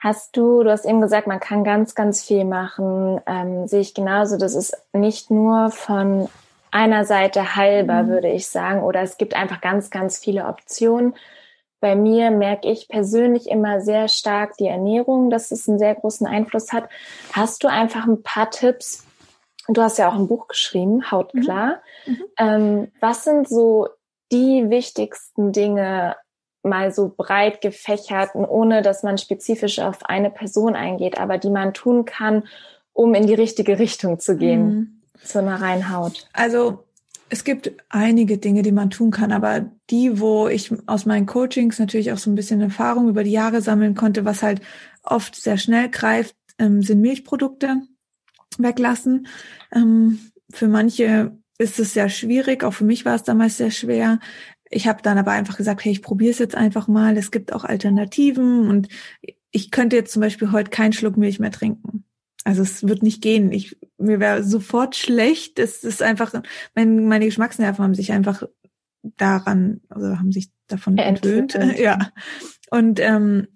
[0.00, 3.20] Hast du, du hast eben gesagt, man kann ganz, ganz viel machen.
[3.26, 4.36] Ähm, sehe ich genauso.
[4.36, 6.28] Das ist nicht nur von
[6.70, 8.08] einer Seite heilbar, mhm.
[8.08, 11.14] würde ich sagen, oder es gibt einfach ganz, ganz viele Optionen.
[11.80, 16.26] Bei mir merke ich persönlich immer sehr stark die Ernährung, dass es einen sehr großen
[16.26, 16.88] Einfluss hat.
[17.32, 19.04] Hast du einfach ein paar Tipps?
[19.68, 21.80] Du hast ja auch ein Buch geschrieben, Hautklar.
[22.06, 22.12] Mhm.
[22.12, 22.24] Mhm.
[22.38, 23.88] Ähm, was sind so
[24.32, 26.16] die wichtigsten Dinge
[26.62, 31.74] mal so breit gefächert, ohne dass man spezifisch auf eine Person eingeht, aber die man
[31.74, 32.44] tun kann,
[32.92, 35.02] um in die richtige Richtung zu gehen, mhm.
[35.24, 36.28] zu einer reinen Haut?
[36.32, 36.84] Also
[37.30, 41.78] es gibt einige Dinge, die man tun kann, aber die, wo ich aus meinen Coachings
[41.78, 44.60] natürlich auch so ein bisschen Erfahrung über die Jahre sammeln konnte, was halt
[45.02, 47.82] oft sehr schnell greift, ähm, sind Milchprodukte
[48.58, 49.26] weglassen.
[49.72, 50.18] Ähm,
[50.50, 54.20] für manche ist es sehr schwierig, auch für mich war es damals sehr schwer.
[54.70, 57.16] Ich habe dann aber einfach gesagt, hey, ich probiere es jetzt einfach mal.
[57.16, 58.88] Es gibt auch Alternativen und
[59.50, 62.04] ich könnte jetzt zum Beispiel heute keinen Schluck Milch mehr trinken.
[62.44, 63.52] Also es wird nicht gehen.
[63.52, 65.58] Ich, mir wäre sofort schlecht.
[65.58, 66.32] Es ist einfach,
[66.74, 68.42] mein, meine Geschmacksnerven haben sich einfach
[69.02, 71.58] daran, also haben sich davon entwöhnt.
[71.78, 72.10] Ja.
[72.70, 73.48] Und ähm,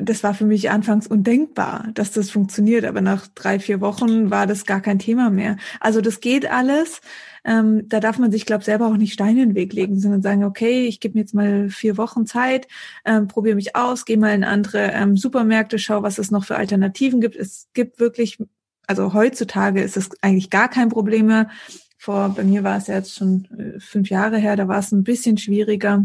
[0.00, 4.46] das war für mich anfangs undenkbar, dass das funktioniert, aber nach drei, vier Wochen war
[4.46, 5.56] das gar kein Thema mehr.
[5.80, 7.00] Also das geht alles.
[7.44, 10.22] Ähm, da darf man sich, glaube selber auch nicht Steine in den Weg legen, sondern
[10.22, 12.68] sagen, okay, ich gebe mir jetzt mal vier Wochen Zeit,
[13.04, 16.56] ähm, probiere mich aus, gehe mal in andere ähm, Supermärkte, schau, was es noch für
[16.56, 17.36] Alternativen gibt.
[17.36, 18.38] Es gibt wirklich,
[18.86, 21.48] also heutzutage ist es eigentlich gar kein Problem mehr.
[21.96, 24.92] Vor, bei mir war es ja jetzt schon äh, fünf Jahre her, da war es
[24.92, 26.04] ein bisschen schwieriger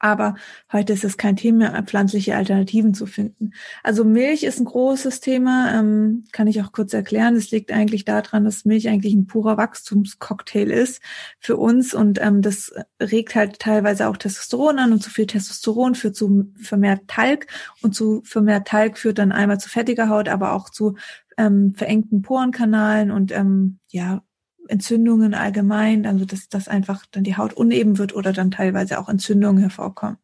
[0.00, 0.34] aber
[0.72, 3.52] heute ist es kein Thema, pflanzliche Alternativen zu finden.
[3.82, 7.36] Also Milch ist ein großes Thema, ähm, kann ich auch kurz erklären.
[7.36, 11.02] Es liegt eigentlich daran, dass Milch eigentlich ein purer Wachstumscocktail ist
[11.38, 15.94] für uns und ähm, das regt halt teilweise auch Testosteron an und zu viel Testosteron
[15.94, 17.46] führt zu vermehrt Talg
[17.82, 20.96] und zu vermehrt Talg führt dann einmal zu fettiger Haut, aber auch zu
[21.36, 24.22] ähm, verengten Porenkanalen und ähm, ja
[24.70, 29.08] Entzündungen allgemein, also dass, dass einfach dann die Haut uneben wird oder dann teilweise auch
[29.08, 30.16] Entzündungen hervorkommen.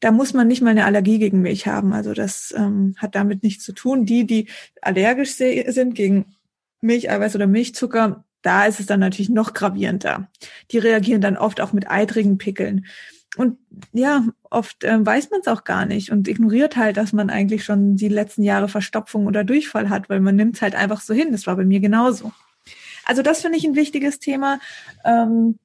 [0.00, 1.92] Da muss man nicht mal eine Allergie gegen Milch haben.
[1.92, 4.04] Also das ähm, hat damit nichts zu tun.
[4.04, 4.48] Die, die
[4.82, 6.26] allergisch sind gegen
[6.82, 10.28] Milcheiweiß oder Milchzucker, da ist es dann natürlich noch gravierender.
[10.70, 12.84] Die reagieren dann oft auch mit eitrigen Pickeln.
[13.36, 13.58] Und
[13.92, 17.64] ja, oft äh, weiß man es auch gar nicht und ignoriert halt, dass man eigentlich
[17.64, 21.14] schon die letzten Jahre Verstopfung oder Durchfall hat, weil man nimmt es halt einfach so
[21.14, 21.32] hin.
[21.32, 22.32] Das war bei mir genauso.
[23.04, 24.58] Also das finde ich ein wichtiges Thema.
[25.04, 25.58] Ähm,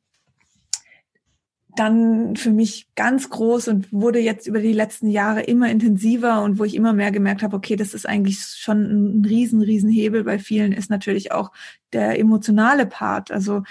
[1.76, 6.60] dann für mich ganz groß und wurde jetzt über die letzten Jahre immer intensiver und
[6.60, 10.26] wo ich immer mehr gemerkt habe, okay, das ist eigentlich schon ein riesen, riesen Hebel
[10.26, 11.52] bei vielen, ist natürlich auch
[11.94, 13.32] der emotionale Part.
[13.32, 13.64] Also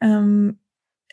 [0.00, 0.58] ähm,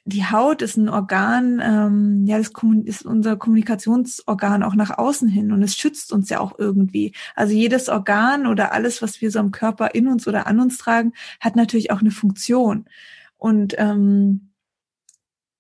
[0.05, 2.51] die Haut ist ein Organ, ähm, ja, das
[2.85, 7.13] ist unser Kommunikationsorgan auch nach außen hin und es schützt uns ja auch irgendwie.
[7.35, 10.77] Also jedes Organ oder alles, was wir so am Körper in uns oder an uns
[10.77, 12.85] tragen, hat natürlich auch eine Funktion.
[13.37, 14.51] Und ähm,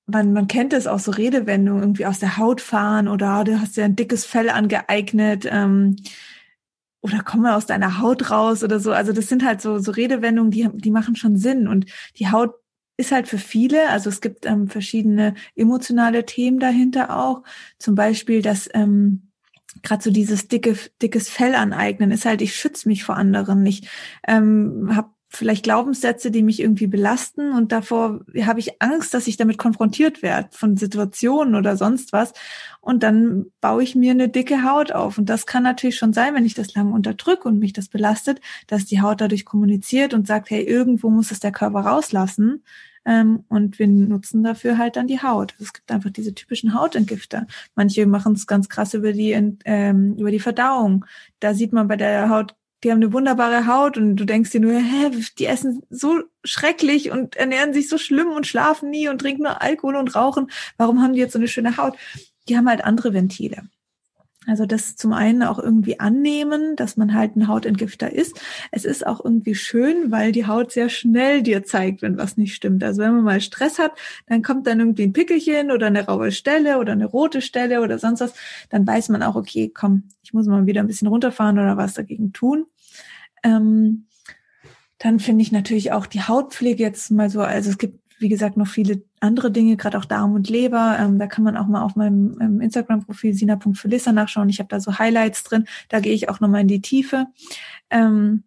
[0.07, 3.59] man, man kennt es auch so Redewendungen irgendwie aus der Haut fahren oder oh, du
[3.59, 5.47] hast ja ein dickes Fell angeeignet.
[5.49, 5.97] Ähm,
[7.01, 8.91] oder komme aus deiner Haut raus oder so.
[8.91, 11.67] Also das sind halt so, so Redewendungen, die, die machen schon Sinn.
[11.67, 11.85] Und
[12.17, 12.60] die Haut
[13.01, 17.43] ist halt für viele, also es gibt ähm, verschiedene emotionale Themen dahinter auch.
[17.79, 19.31] Zum Beispiel, dass ähm,
[19.81, 23.65] gerade so dieses dicke, dickes Fell aneignen ist halt, ich schütze mich vor anderen.
[23.65, 23.89] Ich
[24.27, 29.37] ähm, habe vielleicht Glaubenssätze, die mich irgendwie belasten und davor habe ich Angst, dass ich
[29.37, 32.33] damit konfrontiert werde von Situationen oder sonst was
[32.81, 36.35] und dann baue ich mir eine dicke Haut auf und das kann natürlich schon sein,
[36.35, 40.27] wenn ich das lange unterdrücke und mich das belastet, dass die Haut dadurch kommuniziert und
[40.27, 42.63] sagt, hey, irgendwo muss es der Körper rauslassen
[43.05, 45.55] ähm, und wir nutzen dafür halt dann die Haut.
[45.59, 47.47] Es gibt einfach diese typischen Hautentgifter.
[47.75, 49.31] Manche machen es ganz krass über die,
[49.65, 51.05] ähm, über die Verdauung.
[51.39, 54.59] Da sieht man bei der Haut, die haben eine wunderbare Haut und du denkst dir
[54.59, 59.19] nur, hä, die essen so schrecklich und ernähren sich so schlimm und schlafen nie und
[59.19, 60.49] trinken nur Alkohol und rauchen.
[60.77, 61.95] Warum haben die jetzt so eine schöne Haut?
[62.49, 63.63] Die haben halt andere Ventile.
[64.47, 68.41] Also das zum einen auch irgendwie annehmen, dass man halt ein Hautentgifter ist.
[68.71, 72.55] Es ist auch irgendwie schön, weil die Haut sehr schnell dir zeigt, wenn was nicht
[72.55, 72.83] stimmt.
[72.83, 73.91] Also wenn man mal Stress hat,
[74.25, 77.99] dann kommt dann irgendwie ein Pickelchen oder eine raue Stelle oder eine rote Stelle oder
[77.99, 78.33] sonst was,
[78.69, 81.93] dann weiß man auch, okay, komm, ich muss mal wieder ein bisschen runterfahren oder was
[81.93, 82.65] dagegen tun.
[83.43, 84.07] Ähm,
[84.97, 88.55] dann finde ich natürlich auch die Hautpflege jetzt mal so, also es gibt wie gesagt,
[88.55, 90.97] noch viele andere Dinge, gerade auch Darm und Leber.
[90.99, 94.49] Ähm, da kann man auch mal auf meinem ähm, Instagram-Profil sina.felissa nachschauen.
[94.49, 95.65] Ich habe da so Highlights drin.
[95.89, 97.27] Da gehe ich auch nochmal in die Tiefe.
[97.89, 98.43] Ähm,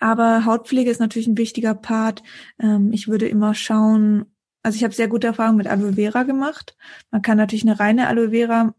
[0.00, 2.22] aber Hautpflege ist natürlich ein wichtiger Part.
[2.58, 4.26] Ähm, ich würde immer schauen,
[4.62, 6.76] also ich habe sehr gute Erfahrungen mit Aloe Vera gemacht.
[7.10, 8.74] Man kann natürlich eine reine Aloe Vera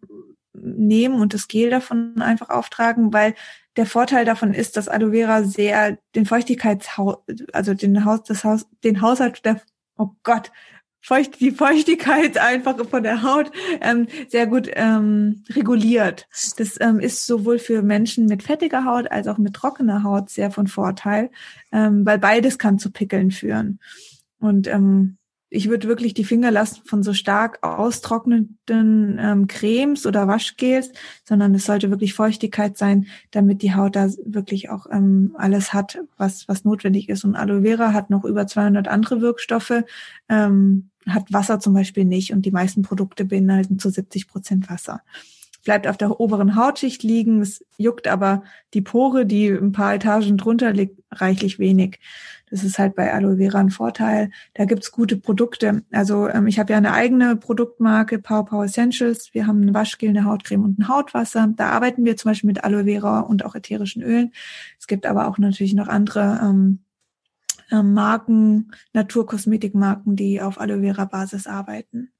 [0.54, 3.36] nehmen und das Gel davon einfach auftragen, weil
[3.78, 7.18] der Vorteil davon ist, dass Aloe Vera sehr den Feuchtigkeitshaus,
[7.54, 9.62] also den Haus, das Haus, den Haushalt der
[9.98, 10.52] oh Gott,
[11.04, 13.52] Feucht, die Feuchtigkeit einfach von der Haut
[13.82, 16.28] ähm, sehr gut ähm, reguliert.
[16.58, 20.52] Das ähm, ist sowohl für Menschen mit fettiger Haut als auch mit trockener Haut sehr
[20.52, 21.32] von Vorteil,
[21.72, 23.80] ähm, weil beides kann zu Pickeln führen.
[24.40, 25.18] Und ähm,
[25.54, 30.92] ich würde wirklich die Finger lassen von so stark austrocknenden ähm, Cremes oder Waschgels,
[31.26, 36.00] sondern es sollte wirklich Feuchtigkeit sein, damit die Haut da wirklich auch ähm, alles hat,
[36.16, 37.26] was, was notwendig ist.
[37.26, 39.84] Und Aloe Vera hat noch über 200 andere Wirkstoffe,
[40.30, 45.02] ähm, hat Wasser zum Beispiel nicht und die meisten Produkte beinhalten zu 70 Prozent Wasser.
[45.64, 48.44] Bleibt auf der oberen Hautschicht liegen, es juckt aber
[48.74, 52.00] die Pore, die ein paar Etagen drunter liegt, reichlich wenig.
[52.50, 54.30] Das ist halt bei Aloe Vera ein Vorteil.
[54.54, 55.84] Da gibt's gute Produkte.
[55.92, 59.34] Also ähm, ich habe ja eine eigene Produktmarke, Power Power Essentials.
[59.34, 61.48] Wir haben ein Waschgel, eine Hautcreme und ein Hautwasser.
[61.56, 64.34] Da arbeiten wir zum Beispiel mit Aloe Vera und auch ätherischen Ölen.
[64.78, 66.80] Es gibt aber auch natürlich noch andere ähm,
[67.72, 72.12] ähm, Marken, Naturkosmetikmarken, die auf Aloe Vera Basis arbeiten.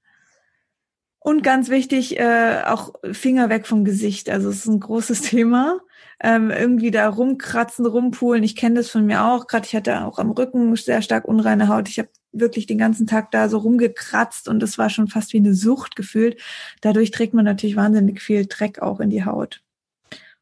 [1.24, 4.28] Und ganz wichtig, äh, auch Finger weg vom Gesicht.
[4.30, 5.80] Also es ist ein großes Thema.
[6.20, 8.44] Ähm, irgendwie da rumkratzen, rumpulen.
[8.44, 9.46] Ich kenne das von mir auch.
[9.46, 11.90] Gerade ich hatte auch am Rücken sehr stark unreine Haut.
[11.90, 15.38] Ich habe wirklich den ganzen Tag da so rumgekratzt und das war schon fast wie
[15.38, 16.42] eine Sucht gefühlt.
[16.82, 19.62] Dadurch trägt man natürlich wahnsinnig viel Dreck auch in die Haut.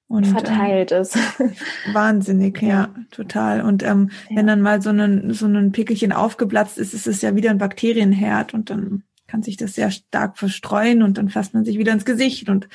[0.08, 1.18] Und, verteilt ähm, ist.
[1.94, 3.62] Wahnsinnig, ja, ja total.
[3.62, 4.38] Und ähm, ja.
[4.38, 7.60] wenn dann mal so ein, so ein Pickelchen aufgeplatzt ist, ist es ja wieder ein
[7.60, 11.94] Bakterienherd und dann kann sich das sehr stark verstreuen und dann fasst man sich wieder
[11.94, 12.68] ins Gesicht und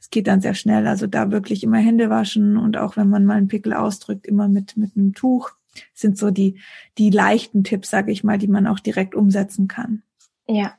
[0.00, 0.86] es geht dann sehr schnell.
[0.86, 4.48] Also da wirklich immer Hände waschen und auch wenn man mal einen Pickel ausdrückt, immer
[4.48, 5.52] mit, mit einem Tuch
[5.94, 6.60] sind so die,
[6.98, 10.02] die leichten Tipps, sage ich mal, die man auch direkt umsetzen kann.
[10.48, 10.74] Ja,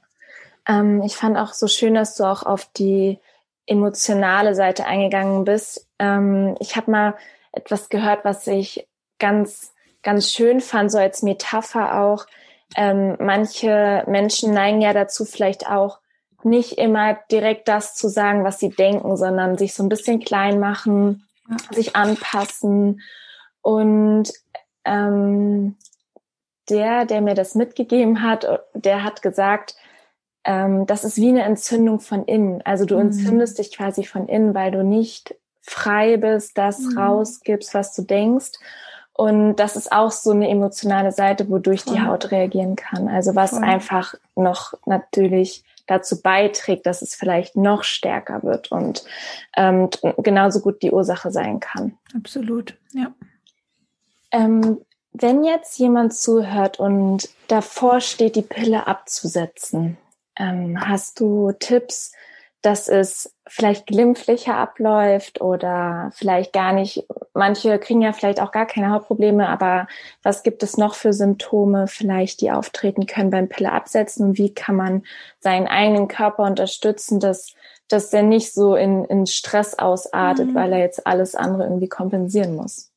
[0.68, 3.18] ähm, ich fand auch so schön, dass du auch auf die
[3.66, 5.88] emotionale Seite eingegangen bist.
[5.98, 7.16] Ähm, ich habe mal
[7.54, 8.86] etwas gehört, was ich
[9.18, 12.26] ganz, ganz schön fand, so als Metapher auch
[12.76, 16.00] ähm, manche Menschen neigen ja dazu, vielleicht auch
[16.44, 20.60] nicht immer direkt das zu sagen, was sie denken, sondern sich so ein bisschen klein
[20.60, 21.58] machen, ja.
[21.76, 23.02] sich anpassen.
[23.62, 24.32] Und
[24.86, 25.76] ähm,
[26.70, 29.76] der, der mir das mitgegeben hat, der hat gesagt,
[30.44, 32.62] ähm, das ist wie eine Entzündung von innen.
[32.64, 33.02] Also du mhm.
[33.02, 36.98] entzündest dich quasi von innen, weil du nicht frei bist, das mhm.
[36.98, 38.54] rausgibst, was du denkst.
[39.14, 43.08] Und das ist auch so eine emotionale Seite, wodurch die Haut reagieren kann.
[43.08, 43.64] Also was Voll.
[43.64, 49.04] einfach noch natürlich dazu beiträgt, dass es vielleicht noch stärker wird und
[49.58, 51.98] ähm, genauso gut die Ursache sein kann.
[52.16, 53.12] Absolut, ja.
[54.32, 54.80] Ähm,
[55.14, 59.98] wenn jetzt jemand zuhört und davor steht, die Pille abzusetzen,
[60.38, 62.14] ähm, hast du Tipps,
[62.62, 67.06] dass es vielleicht glimpflicher abläuft oder vielleicht gar nicht.
[67.34, 69.88] Manche kriegen ja vielleicht auch gar keine Hautprobleme, aber
[70.24, 74.54] was gibt es noch für Symptome vielleicht, die auftreten können beim Pille absetzen und wie
[74.54, 75.04] kann man
[75.42, 77.54] seinen eigenen Körper unterstützen, dass,
[77.90, 80.56] dass der nicht so in, in Stress ausartet, mhm.
[80.56, 82.90] weil er jetzt alles andere irgendwie kompensieren muss?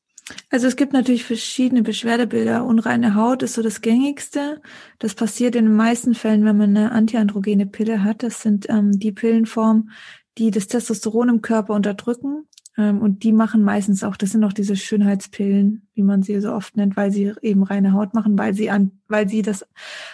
[0.50, 2.64] Also es gibt natürlich verschiedene Beschwerdebilder.
[2.64, 4.62] Unreine Haut ist so das gängigste.
[5.00, 8.22] Das passiert in den meisten Fällen, wenn man eine antiandrogene Pille hat.
[8.22, 9.90] Das sind ähm, die Pillenformen,
[10.38, 12.46] die das Testosteron im Körper unterdrücken.
[12.76, 16.52] Ähm, und die machen meistens auch, das sind auch diese Schönheitspillen, wie man sie so
[16.52, 19.66] oft nennt, weil sie eben reine Haut machen, weil sie an, weil sie das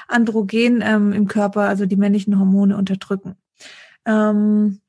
[0.09, 3.37] Androgen ähm, im Körper, also die männlichen Hormone unterdrücken.
[4.04, 4.80] Ähm,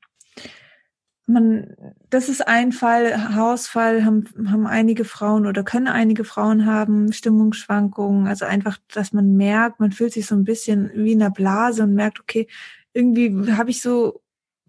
[1.26, 1.76] man,
[2.10, 8.26] das ist ein Fall, Hausfall haben, haben einige Frauen oder können einige Frauen haben, Stimmungsschwankungen,
[8.26, 11.84] also einfach, dass man merkt, man fühlt sich so ein bisschen wie in einer Blase
[11.84, 12.48] und merkt, okay,
[12.92, 14.21] irgendwie habe ich so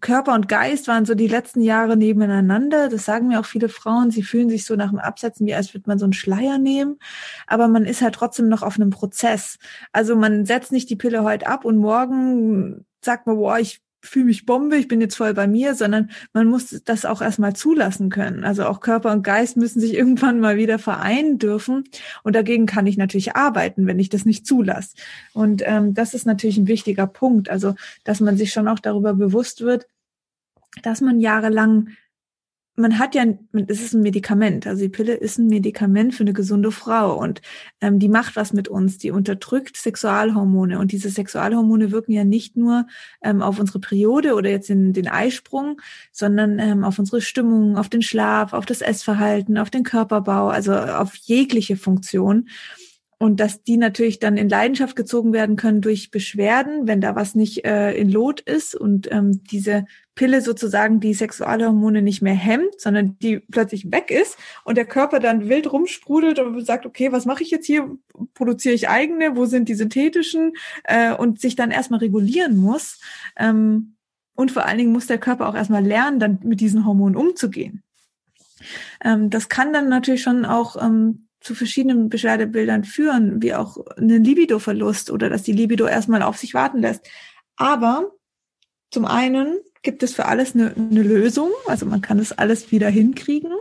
[0.04, 2.90] Körper und Geist waren so die letzten Jahre nebeneinander.
[2.90, 4.10] Das sagen mir auch viele Frauen.
[4.10, 6.98] Sie fühlen sich so nach dem Absetzen, wie als würde man so einen Schleier nehmen.
[7.46, 9.58] Aber man ist halt trotzdem noch auf einem Prozess.
[9.92, 14.26] Also man setzt nicht die Pille heute ab und morgen sagt man, boah, ich fühle
[14.26, 18.10] mich Bombe, ich bin jetzt voll bei mir, sondern man muss das auch erstmal zulassen
[18.10, 18.44] können.
[18.44, 21.84] Also auch Körper und Geist müssen sich irgendwann mal wieder vereinen dürfen.
[22.22, 24.96] Und dagegen kann ich natürlich arbeiten, wenn ich das nicht zulasse.
[25.32, 27.48] Und ähm, das ist natürlich ein wichtiger Punkt.
[27.48, 29.86] Also, dass man sich schon auch darüber bewusst wird,
[30.82, 31.88] dass man jahrelang
[32.76, 33.24] man hat ja,
[33.68, 37.40] es ist ein Medikament, also die Pille ist ein Medikament für eine gesunde Frau und
[37.80, 42.56] ähm, die macht was mit uns, die unterdrückt Sexualhormone und diese Sexualhormone wirken ja nicht
[42.56, 42.86] nur
[43.22, 47.88] ähm, auf unsere Periode oder jetzt in den Eisprung, sondern ähm, auf unsere Stimmung, auf
[47.88, 52.48] den Schlaf, auf das Essverhalten, auf den Körperbau, also auf jegliche Funktion.
[53.18, 57.36] Und dass die natürlich dann in Leidenschaft gezogen werden können durch Beschwerden, wenn da was
[57.36, 59.84] nicht äh, in Lot ist und ähm, diese
[60.14, 65.18] Pille sozusagen die Sexualhormone nicht mehr hemmt, sondern die plötzlich weg ist und der Körper
[65.18, 67.90] dann wild rumsprudelt und sagt, okay, was mache ich jetzt hier?
[68.34, 69.36] Produziere ich eigene?
[69.36, 70.52] Wo sind die synthetischen?
[70.84, 73.00] Äh, und sich dann erstmal regulieren muss.
[73.36, 73.96] Ähm,
[74.34, 77.82] und vor allen Dingen muss der Körper auch erstmal lernen, dann mit diesen Hormonen umzugehen.
[79.02, 84.24] Ähm, das kann dann natürlich schon auch ähm, zu verschiedenen Beschwerdebildern führen, wie auch einen
[84.24, 87.06] Libido-Verlust oder dass die Libido erstmal auf sich warten lässt.
[87.56, 88.12] Aber
[88.90, 92.88] zum einen gibt es für alles eine, eine Lösung, also man kann das alles wieder
[92.88, 93.52] hinkriegen.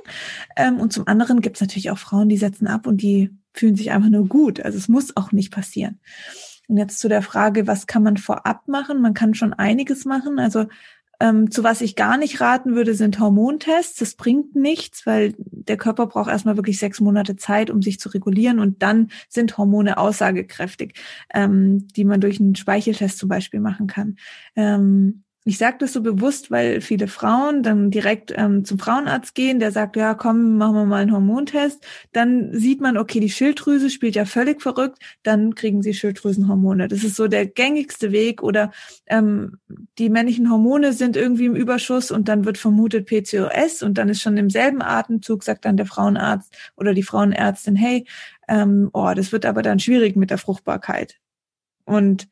[0.58, 3.76] Ähm, und zum anderen gibt es natürlich auch Frauen, die setzen ab und die fühlen
[3.76, 4.60] sich einfach nur gut.
[4.62, 6.00] Also es muss auch nicht passieren.
[6.68, 9.02] Und jetzt zu der Frage, was kann man vorab machen?
[9.02, 10.40] Man kann schon einiges machen.
[10.40, 10.66] Also
[11.20, 14.00] Ähm, zu was ich gar nicht raten würde, sind Hormontests.
[14.00, 18.10] Das bringt nichts, weil der Körper braucht erstmal wirklich sechs Monate Zeit, um sich zu
[18.10, 20.96] regulieren und dann sind Hormone aussagekräftig,
[21.34, 24.18] ähm, die man durch einen Speicheltest zum Beispiel machen kann.
[24.56, 29.60] Ähm, ich sage das so bewusst, weil viele Frauen dann direkt ähm, zum Frauenarzt gehen,
[29.60, 31.86] der sagt, ja, komm, machen wir mal einen Hormontest.
[32.13, 36.88] Dann sieht man, okay, die Schilddrüse spielt ja völlig verrückt, dann kriegen sie Schilddrüsenhormone.
[36.88, 38.41] Das ist so der gängigste Weg.
[38.41, 38.71] Oder
[39.08, 39.58] ähm,
[39.97, 44.21] die männlichen Hormone sind irgendwie im Überschuss und dann wird vermutet PCOS und dann ist
[44.21, 48.06] schon im selben Atemzug, sagt dann der Frauenarzt oder die Frauenärztin, hey,
[48.47, 51.17] ähm, oh, das wird aber dann schwierig mit der Fruchtbarkeit.
[51.86, 52.29] Und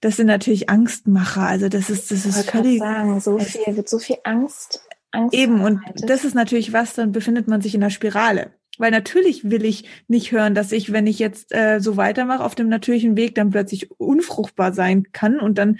[0.00, 1.42] das sind natürlich Angstmacher.
[1.42, 2.78] Also das ist, das ist völlig.
[2.78, 4.82] Sagen, so viel, wird so viel Angst.
[5.10, 8.52] Angst eben, und das ist natürlich was, dann befindet man sich in der Spirale.
[8.78, 12.54] Weil natürlich will ich nicht hören, dass ich, wenn ich jetzt äh, so weitermache auf
[12.54, 15.40] dem natürlichen Weg, dann plötzlich unfruchtbar sein kann.
[15.40, 15.78] Und dann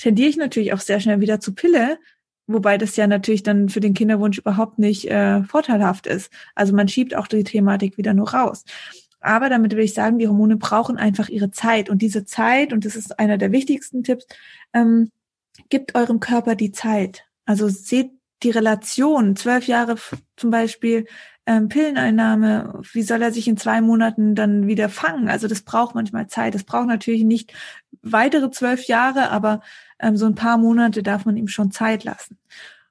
[0.00, 1.98] tendiere ich natürlich auch sehr schnell wieder zu Pille,
[2.46, 6.32] wobei das ja natürlich dann für den Kinderwunsch überhaupt nicht äh, vorteilhaft ist.
[6.54, 8.64] Also man schiebt auch die Thematik wieder nur raus.
[9.20, 11.90] Aber damit will ich sagen, die Hormone brauchen einfach ihre Zeit.
[11.90, 14.26] Und diese Zeit, und das ist einer der wichtigsten Tipps,
[14.72, 15.10] ähm,
[15.68, 17.24] gibt eurem Körper die Zeit.
[17.44, 18.10] Also seht
[18.42, 19.96] die Relation, zwölf Jahre
[20.36, 21.06] zum Beispiel
[21.46, 25.28] ähm, Pilleneinnahme, wie soll er sich in zwei Monaten dann wieder fangen?
[25.28, 26.54] Also das braucht manchmal Zeit.
[26.54, 27.54] Das braucht natürlich nicht
[28.02, 29.62] weitere zwölf Jahre, aber
[29.98, 32.38] ähm, so ein paar Monate darf man ihm schon Zeit lassen.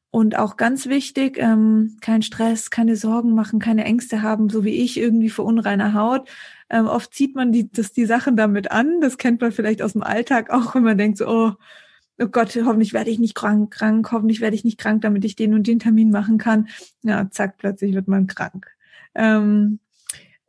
[0.10, 4.82] Und auch ganz wichtig, ähm, kein Stress, keine Sorgen machen, keine Ängste haben, so wie
[4.82, 6.30] ich irgendwie vor unreiner Haut.
[6.70, 9.02] Ähm, oft zieht man die, das, die Sachen damit an.
[9.02, 11.52] Das kennt man vielleicht aus dem Alltag auch, wenn man denkt so, oh,
[12.20, 15.36] oh Gott, hoffentlich werde ich nicht krank, krank, hoffentlich werde ich nicht krank, damit ich
[15.36, 16.68] den und den Termin machen kann.
[17.04, 18.68] Ja, zack, plötzlich wird man krank.
[19.14, 19.80] Ähm,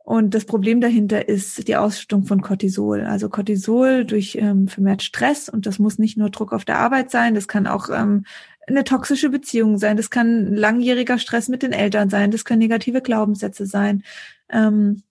[0.09, 3.01] und das Problem dahinter ist die Ausschüttung von Cortisol.
[3.01, 7.11] Also Cortisol durch ähm, vermehrt Stress und das muss nicht nur Druck auf der Arbeit
[7.11, 8.25] sein, das kann auch ähm,
[8.69, 13.01] eine toxische Beziehung sein, das kann langjähriger Stress mit den Eltern sein, das können negative
[13.01, 14.03] Glaubenssätze sein.
[14.49, 15.03] Ähm,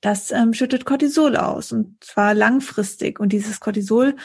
[0.00, 3.20] das ähm, schüttet Cortisol aus und zwar langfristig.
[3.20, 4.16] Und dieses Cortisol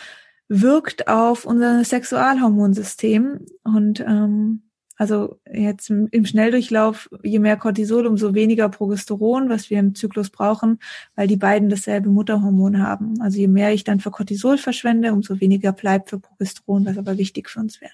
[0.49, 4.68] wirkt auf unser Sexualhormonsystem und ähm,
[4.99, 10.79] also jetzt im Schnelldurchlauf, je mehr Cortisol, umso weniger Progesteron, was wir im Zyklus brauchen,
[11.15, 13.21] weil die beiden dasselbe Mutterhormon haben.
[13.21, 17.17] Also je mehr ich dann für Cortisol verschwende, umso weniger bleibt für Progesteron, was aber
[17.17, 17.93] wichtig für uns wäre.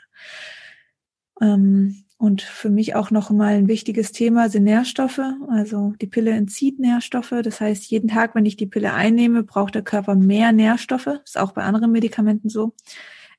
[1.41, 5.21] Ähm, und für mich auch noch mal ein wichtiges Thema sind Nährstoffe.
[5.47, 7.35] Also die Pille entzieht Nährstoffe.
[7.43, 11.19] Das heißt, jeden Tag, wenn ich die Pille einnehme, braucht der Körper mehr Nährstoffe.
[11.23, 12.73] Ist auch bei anderen Medikamenten so.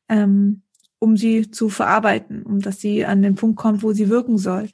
[0.08, 0.62] Ähm,
[0.98, 4.70] um sie zu verarbeiten, um dass sie an den Punkt kommt, wo sie wirken soll.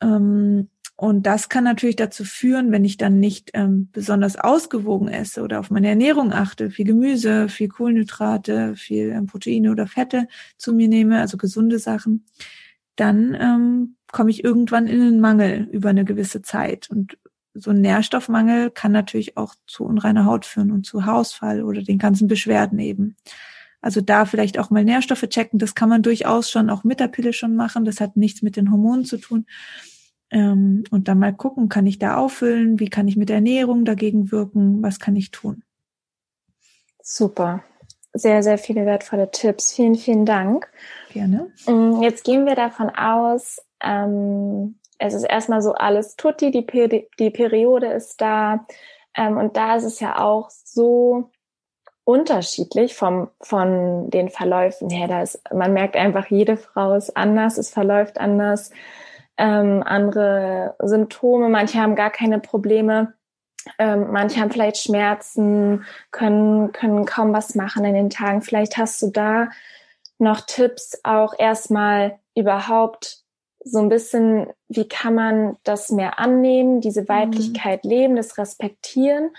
[0.00, 5.42] Ähm, und das kann natürlich dazu führen, wenn ich dann nicht ähm, besonders ausgewogen esse
[5.42, 10.72] oder auf meine Ernährung achte, viel Gemüse, viel Kohlenhydrate, viel ähm, Proteine oder Fette zu
[10.72, 12.24] mir nehme, also gesunde Sachen,
[12.96, 16.88] dann ähm, komme ich irgendwann in einen Mangel über eine gewisse Zeit.
[16.88, 17.18] Und
[17.52, 21.98] so ein Nährstoffmangel kann natürlich auch zu unreiner Haut führen und zu Haarausfall oder den
[21.98, 23.16] ganzen Beschwerden eben.
[23.80, 25.58] Also da vielleicht auch mal Nährstoffe checken.
[25.58, 27.84] Das kann man durchaus schon auch mit der Pille schon machen.
[27.84, 29.46] Das hat nichts mit den Hormonen zu tun.
[30.30, 32.80] Ähm, und dann mal gucken, kann ich da auffüllen?
[32.80, 34.82] Wie kann ich mit Ernährung dagegen wirken?
[34.82, 35.62] Was kann ich tun?
[37.00, 37.62] Super.
[38.12, 39.74] Sehr, sehr viele wertvolle Tipps.
[39.74, 40.68] Vielen, vielen Dank.
[41.12, 41.52] Gerne.
[41.66, 47.08] Mm, jetzt gehen wir davon aus, ähm, es ist erstmal so alles tutti, die, Peri
[47.18, 48.66] die Periode ist da.
[49.16, 51.30] Ähm, und da ist es ja auch so,
[52.06, 55.08] unterschiedlich vom, von den Verläufen her.
[55.08, 58.70] Da ist, man merkt einfach, jede Frau ist anders, es verläuft anders,
[59.36, 63.14] ähm, andere Symptome, manche haben gar keine Probleme,
[63.80, 68.40] ähm, manche haben vielleicht Schmerzen, können, können kaum was machen in den Tagen.
[68.40, 69.48] Vielleicht hast du da
[70.18, 73.24] noch Tipps, auch erstmal überhaupt
[73.64, 77.08] so ein bisschen, wie kann man das mehr annehmen, diese mhm.
[77.08, 77.90] Weiblichkeit mhm.
[77.90, 79.32] leben, das respektieren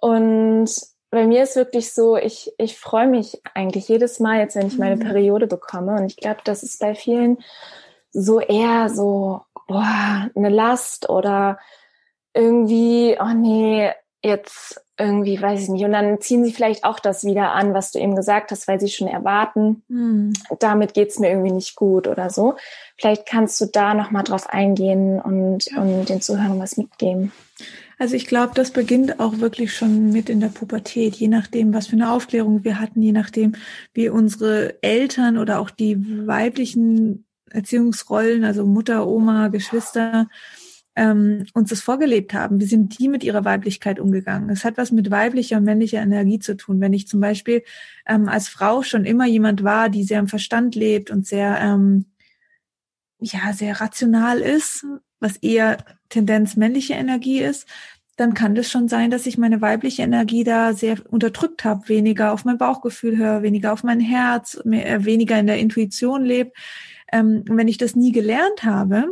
[0.00, 4.66] und bei mir ist wirklich so, ich, ich freue mich eigentlich jedes Mal jetzt, wenn
[4.66, 5.00] ich meine mhm.
[5.00, 5.96] Periode bekomme.
[5.96, 7.38] Und ich glaube, das ist bei vielen
[8.12, 11.58] so eher so, boah, eine Last oder
[12.34, 13.90] irgendwie, oh nee,
[14.22, 15.84] jetzt irgendwie, weiß ich nicht.
[15.84, 18.80] Und dann ziehen sie vielleicht auch das wieder an, was du eben gesagt hast, weil
[18.80, 20.32] sie schon erwarten, mhm.
[20.58, 22.56] damit geht's mir irgendwie nicht gut oder so.
[22.98, 27.32] Vielleicht kannst du da nochmal drauf eingehen und, und den Zuhörern was mitgeben.
[27.98, 31.86] Also ich glaube, das beginnt auch wirklich schon mit in der Pubertät, je nachdem, was
[31.86, 33.54] für eine Aufklärung wir hatten, je nachdem,
[33.94, 40.28] wie unsere Eltern oder auch die weiblichen Erziehungsrollen, also Mutter, Oma, Geschwister,
[40.94, 42.60] ähm, uns das vorgelebt haben.
[42.60, 44.50] Wie sind die mit ihrer Weiblichkeit umgegangen?
[44.50, 46.80] Es hat was mit weiblicher und männlicher Energie zu tun.
[46.80, 47.62] Wenn ich zum Beispiel
[48.06, 52.06] ähm, als Frau schon immer jemand war, die sehr im Verstand lebt und sehr, ähm,
[53.20, 54.86] ja, sehr rational ist,
[55.20, 55.78] was eher
[56.08, 57.66] Tendenz männliche Energie ist,
[58.16, 62.32] dann kann das schon sein, dass ich meine weibliche Energie da sehr unterdrückt habe, weniger
[62.32, 66.52] auf mein Bauchgefühl höre, weniger auf mein Herz, mehr, äh, weniger in der Intuition lebe.
[67.12, 69.06] Ähm, wenn ich das nie gelernt habe,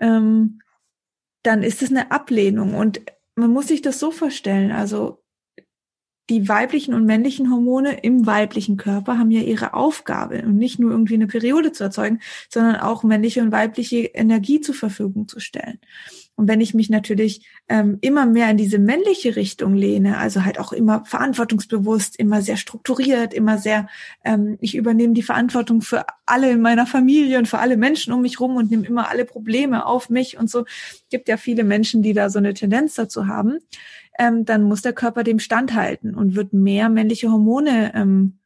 [0.00, 0.60] ähm,
[1.42, 2.74] dann ist es eine Ablehnung.
[2.74, 3.00] Und
[3.34, 4.70] man muss sich das so vorstellen.
[4.70, 5.21] Also
[6.30, 10.90] die weiblichen und männlichen Hormone im weiblichen Körper haben ja ihre Aufgabe und nicht nur
[10.90, 15.78] irgendwie eine Periode zu erzeugen, sondern auch männliche und weibliche Energie zur Verfügung zu stellen.
[16.34, 20.58] Und wenn ich mich natürlich ähm, immer mehr in diese männliche Richtung lehne, also halt
[20.58, 23.86] auch immer verantwortungsbewusst, immer sehr strukturiert, immer sehr,
[24.24, 28.22] ähm, ich übernehme die Verantwortung für alle in meiner Familie und für alle Menschen um
[28.22, 30.64] mich rum und nehme immer alle Probleme auf mich und so.
[31.10, 33.58] Gibt ja viele Menschen, die da so eine Tendenz dazu haben.
[34.18, 38.38] Ähm, dann muss der Körper dem standhalten und wird mehr männliche Hormone ähm,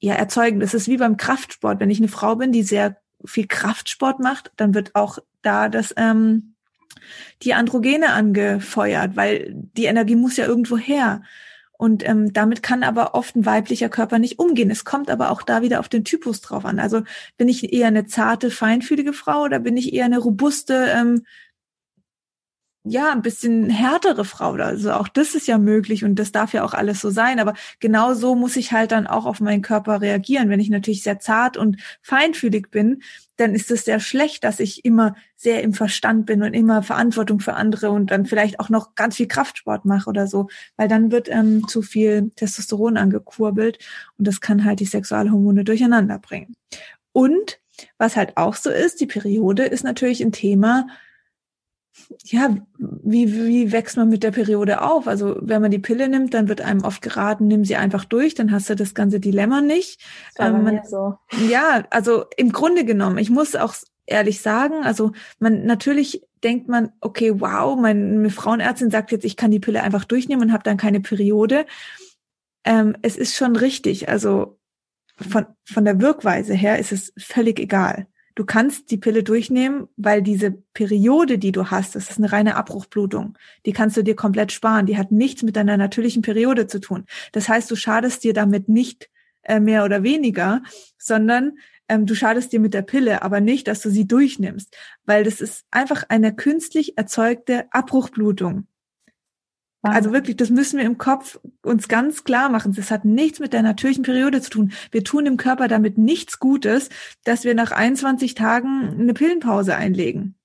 [0.00, 0.60] ja erzeugen.
[0.60, 1.80] Das ist wie beim Kraftsport.
[1.80, 5.94] Wenn ich eine Frau bin, die sehr viel Kraftsport macht, dann wird auch da das
[5.96, 6.54] ähm,
[7.42, 11.22] die Androgene angefeuert, weil die Energie muss ja irgendwo her.
[11.76, 14.70] Und ähm, damit kann aber oft ein weiblicher Körper nicht umgehen.
[14.70, 16.78] Es kommt aber auch da wieder auf den Typus drauf an.
[16.78, 17.02] Also
[17.36, 21.26] bin ich eher eine zarte, feinfühlige Frau oder bin ich eher eine robuste, ähm,
[22.86, 24.52] ja, ein bisschen härtere Frau.
[24.52, 27.40] Also auch das ist ja möglich und das darf ja auch alles so sein.
[27.40, 30.50] Aber genau so muss ich halt dann auch auf meinen Körper reagieren.
[30.50, 33.02] Wenn ich natürlich sehr zart und feinfühlig bin,
[33.36, 37.40] dann ist es sehr schlecht, dass ich immer sehr im Verstand bin und immer Verantwortung
[37.40, 41.10] für andere und dann vielleicht auch noch ganz viel Kraftsport mache oder so, weil dann
[41.10, 43.78] wird ähm, zu viel Testosteron angekurbelt
[44.18, 46.54] und das kann halt die Sexualhormone durcheinander bringen.
[47.12, 47.60] Und
[47.96, 50.86] was halt auch so ist, die Periode ist natürlich ein Thema,
[52.24, 55.06] ja, wie, wie wächst man mit der Periode auf?
[55.06, 58.34] Also wenn man die Pille nimmt, dann wird einem oft geraten, nimm sie einfach durch,
[58.34, 60.00] dann hast du das ganze Dilemma nicht.
[60.38, 61.16] Ähm, man, so.
[61.48, 63.74] Ja, also im Grunde genommen, ich muss auch
[64.06, 69.50] ehrlich sagen, also man natürlich denkt man, okay, wow, meine Frauenärztin sagt jetzt, ich kann
[69.50, 71.64] die Pille einfach durchnehmen und habe dann keine Periode.
[72.64, 74.58] Ähm, es ist schon richtig, also
[75.16, 78.06] von, von der Wirkweise her ist es völlig egal.
[78.34, 82.56] Du kannst die Pille durchnehmen, weil diese Periode, die du hast, das ist eine reine
[82.56, 83.38] Abbruchblutung.
[83.64, 84.86] Die kannst du dir komplett sparen.
[84.86, 87.04] Die hat nichts mit deiner natürlichen Periode zu tun.
[87.32, 89.08] Das heißt, du schadest dir damit nicht
[89.42, 90.62] äh, mehr oder weniger,
[90.98, 91.58] sondern
[91.88, 95.40] ähm, du schadest dir mit der Pille, aber nicht, dass du sie durchnimmst, weil das
[95.40, 98.66] ist einfach eine künstlich erzeugte Abbruchblutung.
[99.92, 102.72] Also wirklich, das müssen wir im Kopf uns ganz klar machen.
[102.72, 104.72] Das hat nichts mit der natürlichen Periode zu tun.
[104.90, 106.88] Wir tun dem Körper damit nichts Gutes,
[107.24, 110.36] dass wir nach 21 Tagen eine Pillenpause einlegen.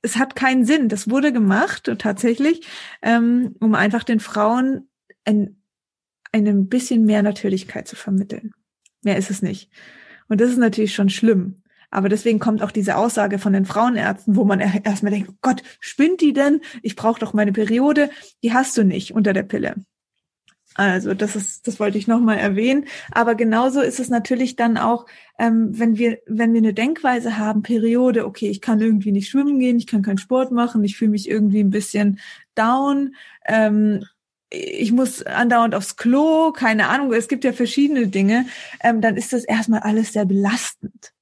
[0.00, 0.88] Es hat keinen Sinn.
[0.88, 2.66] Das wurde gemacht tatsächlich,
[3.02, 4.88] ähm, um einfach den Frauen
[5.26, 5.60] ein,
[6.32, 8.54] ein bisschen mehr Natürlichkeit zu vermitteln.
[9.02, 9.70] Mehr ist es nicht.
[10.28, 11.62] Und das ist natürlich schon schlimm.
[11.90, 15.62] Aber deswegen kommt auch diese Aussage von den Frauenärzten, wo man erstmal denkt, oh Gott,
[15.80, 16.60] spinnt die denn?
[16.82, 18.10] Ich brauche doch meine Periode.
[18.42, 19.76] Die hast du nicht unter der Pille.
[20.76, 22.84] Also das ist, das wollte ich nochmal erwähnen.
[23.10, 25.06] Aber genauso ist es natürlich dann auch,
[25.38, 29.58] ähm, wenn wir, wenn wir eine Denkweise haben, Periode, okay, ich kann irgendwie nicht schwimmen
[29.58, 32.20] gehen, ich kann keinen Sport machen, ich fühle mich irgendwie ein bisschen
[32.54, 33.14] down.
[33.46, 34.04] Ähm,
[34.50, 38.46] ich muss andauernd aufs Klo, keine Ahnung, es gibt ja verschiedene Dinge,
[38.80, 41.15] ähm, dann ist das erstmal alles sehr belastend.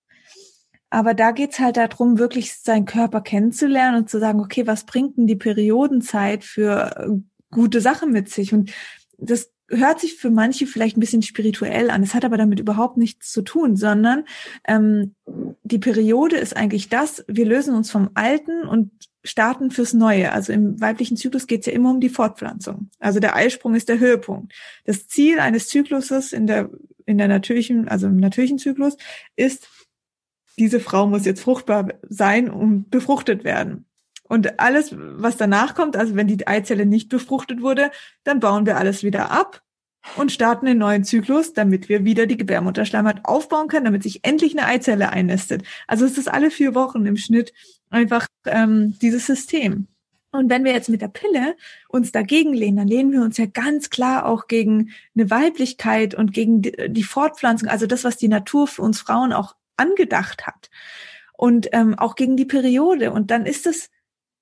[0.91, 5.16] Aber da geht's halt darum, wirklich seinen Körper kennenzulernen und zu sagen, okay, was bringt
[5.16, 7.09] denn die Periodenzeit für äh,
[7.51, 8.53] gute Sachen mit sich?
[8.53, 8.72] Und
[9.18, 12.03] das hört sich für manche vielleicht ein bisschen spirituell an.
[12.03, 14.24] Es hat aber damit überhaupt nichts zu tun, sondern
[14.66, 15.14] ähm,
[15.62, 18.91] die Periode ist eigentlich das, wir lösen uns vom Alten und
[19.24, 20.32] starten fürs Neue.
[20.32, 22.91] Also im weiblichen Zyklus geht es ja immer um die Fortpflanzung.
[22.99, 24.53] Also der Eisprung ist der Höhepunkt.
[24.85, 26.70] Das Ziel eines Zykluses in der,
[27.07, 28.97] in der natürlichen, also im natürlichen Zyklus
[29.35, 29.66] ist
[30.59, 33.87] diese Frau muss jetzt fruchtbar sein und befruchtet werden.
[34.25, 37.91] Und alles, was danach kommt, also wenn die Eizelle nicht befruchtet wurde,
[38.25, 39.63] dann bauen wir alles wieder ab
[40.17, 44.57] und starten den neuen Zyklus, damit wir wieder die Gebärmutterschleimhaut aufbauen können, damit sich endlich
[44.57, 45.63] eine Eizelle einnistet.
[45.87, 47.53] Also es ist alle vier Wochen im Schnitt
[47.91, 49.89] einfach ähm, dieses System.
[50.33, 51.55] Und wenn wir jetzt mit der Pille
[51.89, 56.33] uns dagegen lehnen, dann lehnen wir uns ja ganz klar auch gegen eine Weiblichkeit und
[56.33, 60.70] gegen die Fortpflanzung, also das, was die Natur für uns Frauen auch angedacht hat.
[61.37, 63.11] Und ähm, auch gegen die Periode.
[63.11, 63.91] Und dann ist es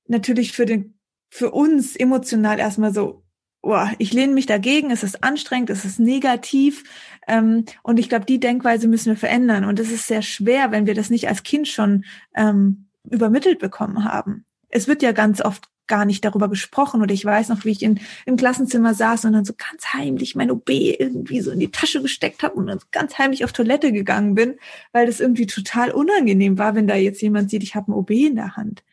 [0.07, 0.99] natürlich für den,
[1.31, 3.23] für uns emotional erstmal so,
[3.63, 6.85] oh, ich lehne mich dagegen, es ist anstrengend, es ist negativ.
[7.27, 9.65] Ähm, und ich glaube, die Denkweise müssen wir verändern.
[9.65, 12.05] Und es ist sehr schwer, wenn wir das nicht als Kind schon
[12.35, 14.45] ähm, übermittelt bekommen haben.
[14.69, 17.03] Es wird ja ganz oft gar nicht darüber gesprochen.
[17.03, 20.35] Oder ich weiß noch, wie ich in, im Klassenzimmer saß und dann so ganz heimlich
[20.35, 23.53] mein OB irgendwie so in die Tasche gesteckt habe und dann so ganz heimlich auf
[23.53, 24.57] Toilette gegangen bin,
[24.93, 28.11] weil das irgendwie total unangenehm war, wenn da jetzt jemand sieht, ich habe ein OB
[28.11, 28.85] in der Hand.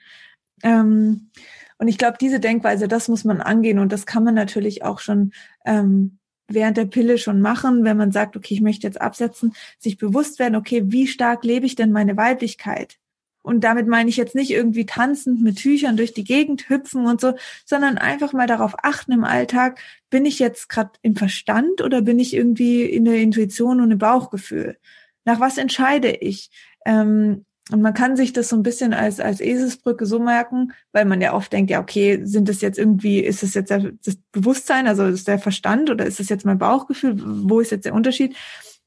[0.64, 1.30] Ähm,
[1.78, 5.00] und ich glaube, diese Denkweise, das muss man angehen und das kann man natürlich auch
[5.00, 5.32] schon
[5.66, 6.20] ähm,
[6.50, 10.40] während der Pille schon machen, wenn man sagt, okay, ich möchte jetzt absetzen, sich bewusst
[10.40, 12.98] werden, okay, wie stark lebe ich denn meine Weiblichkeit?
[13.42, 17.22] Und damit meine ich jetzt nicht irgendwie tanzend mit Tüchern durch die Gegend hüpfen und
[17.22, 17.34] so,
[17.66, 19.80] sondern einfach mal darauf achten im Alltag,
[20.10, 23.98] bin ich jetzt gerade im Verstand oder bin ich irgendwie in der Intuition und im
[23.98, 24.78] Bauchgefühl?
[25.26, 26.50] Nach was entscheide ich?
[26.86, 31.06] Ähm, und man kann sich das so ein bisschen als, als Eselsbrücke so merken, weil
[31.06, 34.88] man ja oft denkt, ja, okay, sind das jetzt irgendwie, ist das jetzt das Bewusstsein,
[34.88, 37.16] also ist der Verstand oder ist das jetzt mein Bauchgefühl?
[37.18, 38.36] Wo ist jetzt der Unterschied?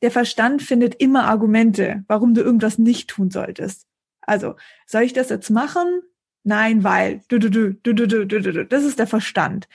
[0.02, 3.86] Der Verstand findet immer Argumente, warum du irgendwas nicht tun solltest.
[4.22, 4.54] Also,
[4.86, 6.02] soll ich das jetzt machen?
[6.44, 7.22] Nein, weil.
[7.28, 8.64] Du, du, du, du, du, du, du, du.
[8.64, 9.68] Das ist der Verstand.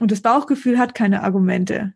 [0.00, 1.92] Und das Bauchgefühl hat keine Argumente.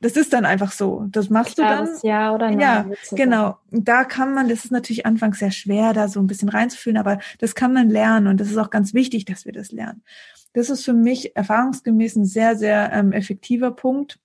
[0.00, 1.06] Das ist dann einfach so.
[1.10, 2.10] Das machst Klares du dann.
[2.10, 2.60] Ja oder nein.
[2.60, 3.58] Ja, genau.
[3.70, 7.20] Da kann man, das ist natürlich anfangs sehr schwer, da so ein bisschen reinzufühlen, aber
[7.38, 10.02] das kann man lernen und das ist auch ganz wichtig, dass wir das lernen.
[10.52, 14.18] Das ist für mich erfahrungsgemäß ein sehr, sehr ähm, effektiver Punkt.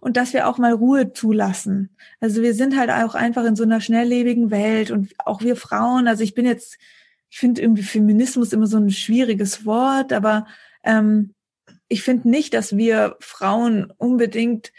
[0.00, 1.96] Und dass wir auch mal Ruhe zulassen.
[2.20, 6.06] Also wir sind halt auch einfach in so einer schnelllebigen Welt und auch wir Frauen,
[6.06, 6.78] also ich bin jetzt,
[7.30, 10.46] ich finde irgendwie Feminismus immer so ein schwieriges Wort, aber
[10.82, 11.34] ähm,
[11.88, 14.72] ich finde nicht, dass wir Frauen unbedingt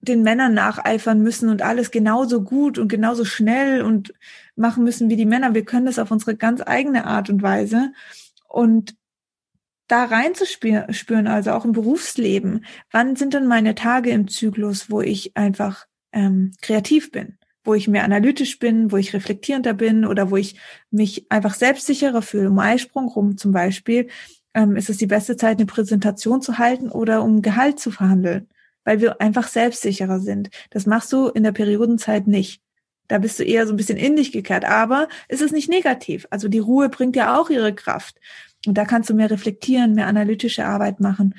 [0.00, 4.14] den Männern nacheifern müssen und alles genauso gut und genauso schnell und
[4.56, 5.54] machen müssen wie die Männer.
[5.54, 7.92] Wir können das auf unsere ganz eigene Art und Weise.
[8.48, 8.94] Und
[9.90, 15.36] da reinzuspüren, also auch im Berufsleben, wann sind denn meine Tage im Zyklus, wo ich
[15.36, 20.36] einfach ähm, kreativ bin, wo ich mehr analytisch bin, wo ich reflektierender bin oder wo
[20.36, 20.56] ich
[20.90, 22.50] mich einfach selbstsicherer fühle.
[22.50, 24.08] Um Eisprung rum zum Beispiel
[24.54, 28.48] ähm, ist es die beste Zeit, eine Präsentation zu halten oder um Gehalt zu verhandeln,
[28.84, 30.50] weil wir einfach selbstsicherer sind.
[30.70, 32.62] Das machst du in der Periodenzeit nicht.
[33.10, 36.28] Da bist du eher so ein bisschen in dich gekehrt, aber es ist nicht negativ.
[36.30, 38.20] Also die Ruhe bringt ja auch ihre Kraft.
[38.66, 41.34] Und da kannst du mehr reflektieren, mehr analytische Arbeit machen.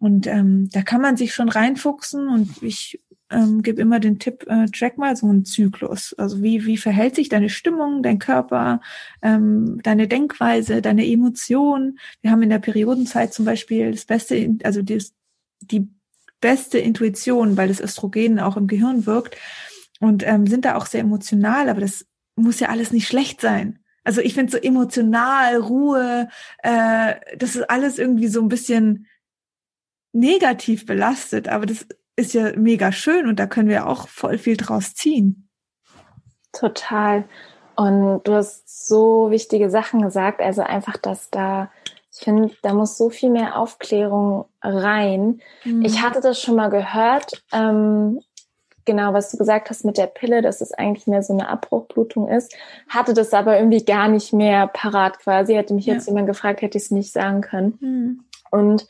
[0.00, 3.00] Und ähm, da kann man sich schon reinfuchsen und ich
[3.30, 6.12] ähm, gebe immer den Tipp, äh, track mal so einen Zyklus.
[6.18, 8.80] Also wie, wie verhält sich deine Stimmung, dein Körper,
[9.22, 12.00] ähm, deine Denkweise, deine Emotionen.
[12.20, 15.04] Wir haben in der Periodenzeit zum Beispiel das beste, also die,
[15.60, 15.88] die
[16.40, 19.36] beste Intuition, weil das Östrogen auch im Gehirn wirkt
[20.02, 23.78] und ähm, sind da auch sehr emotional, aber das muss ja alles nicht schlecht sein.
[24.02, 26.28] Also ich finde so emotional, Ruhe,
[26.58, 29.06] äh, das ist alles irgendwie so ein bisschen
[30.12, 31.86] negativ belastet, aber das
[32.16, 35.48] ist ja mega schön und da können wir auch voll viel draus ziehen.
[36.52, 37.24] Total.
[37.76, 41.70] Und du hast so wichtige Sachen gesagt, also einfach, dass da,
[42.12, 45.40] ich finde, da muss so viel mehr Aufklärung rein.
[45.64, 45.82] Mhm.
[45.82, 48.20] Ich hatte das schon mal gehört, ähm,
[48.84, 52.28] genau, was du gesagt hast mit der Pille, dass es eigentlich mehr so eine Abbruchblutung
[52.28, 52.54] ist,
[52.88, 55.54] hatte das aber irgendwie gar nicht mehr parat quasi.
[55.54, 55.94] Hätte mich ja.
[55.94, 57.78] jetzt jemand gefragt, hätte ich es nicht sagen können.
[57.80, 58.24] Mhm.
[58.50, 58.86] Und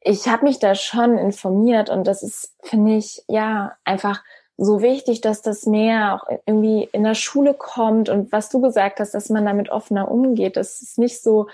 [0.00, 4.22] ich habe mich da schon informiert und das ist, finde ich, ja, einfach
[4.56, 9.00] so wichtig, dass das mehr auch irgendwie in der Schule kommt und was du gesagt
[9.00, 11.48] hast, dass man damit offener umgeht, dass es nicht so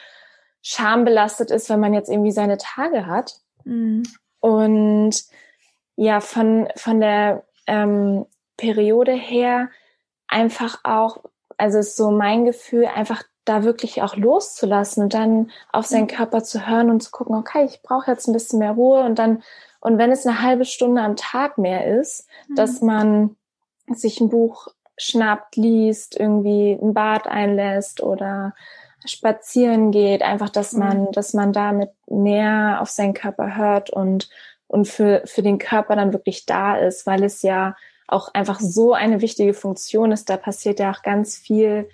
[0.60, 3.36] schambelastet ist, wenn man jetzt irgendwie seine Tage hat.
[3.64, 4.02] Mhm.
[4.40, 5.24] Und
[5.94, 9.68] ja, von, von der ähm, Periode her
[10.28, 11.18] einfach auch,
[11.56, 16.42] also ist so mein Gefühl, einfach da wirklich auch loszulassen und dann auf seinen Körper
[16.42, 19.42] zu hören und zu gucken, okay, ich brauche jetzt ein bisschen mehr Ruhe und dann,
[19.80, 22.54] und wenn es eine halbe Stunde am Tag mehr ist, mhm.
[22.56, 23.36] dass man
[23.88, 28.54] sich ein Buch schnappt, liest, irgendwie ein Bad einlässt oder
[29.04, 30.78] spazieren geht, einfach, dass mhm.
[30.80, 34.28] man, dass man damit mehr auf seinen Körper hört und,
[34.68, 37.76] und für, für den Körper dann wirklich da ist, weil es ja
[38.08, 40.30] auch einfach so eine wichtige Funktion ist.
[40.30, 41.88] Da passiert ja auch ganz viel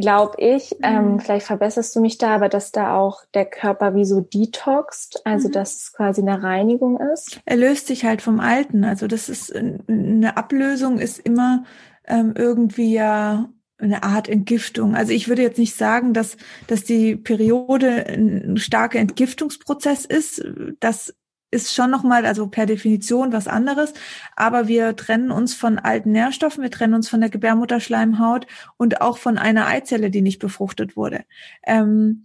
[0.00, 1.20] glaube ich, ähm, mhm.
[1.20, 5.48] vielleicht verbesserst du mich da, aber dass da auch der Körper wie so detoxt, also
[5.48, 5.52] mhm.
[5.52, 7.40] dass es quasi eine Reinigung ist.
[7.44, 8.84] Er löst sich halt vom Alten.
[8.84, 11.64] Also das ist eine Ablösung ist immer
[12.06, 13.48] ähm, irgendwie ja
[13.78, 14.94] eine Art Entgiftung.
[14.94, 16.36] Also ich würde jetzt nicht sagen, dass,
[16.66, 20.44] dass die Periode ein starker Entgiftungsprozess ist.
[20.80, 21.14] Das
[21.50, 23.92] ist schon nochmal, also per Definition was anderes,
[24.36, 28.46] aber wir trennen uns von alten Nährstoffen, wir trennen uns von der Gebärmutterschleimhaut
[28.76, 31.24] und auch von einer Eizelle, die nicht befruchtet wurde.
[31.66, 32.24] Ähm,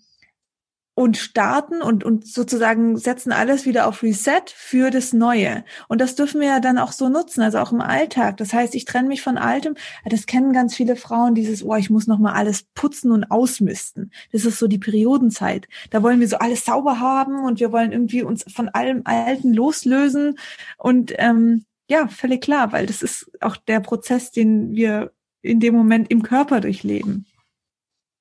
[0.96, 5.66] und starten und, und sozusagen setzen alles wieder auf Reset für das Neue.
[5.90, 8.38] Und das dürfen wir ja dann auch so nutzen, also auch im Alltag.
[8.38, 9.76] Das heißt, ich trenne mich von Altem.
[10.06, 14.12] Das kennen ganz viele Frauen, dieses, oh, ich muss noch mal alles putzen und ausmisten.
[14.32, 15.68] Das ist so die Periodenzeit.
[15.90, 19.54] Da wollen wir so alles sauber haben und wir wollen irgendwie uns von allem Alten
[19.54, 20.40] loslösen.
[20.78, 25.76] Und ähm, ja, völlig klar, weil das ist auch der Prozess, den wir in dem
[25.76, 27.26] Moment im Körper durchleben.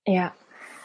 [0.06, 0.34] Ja,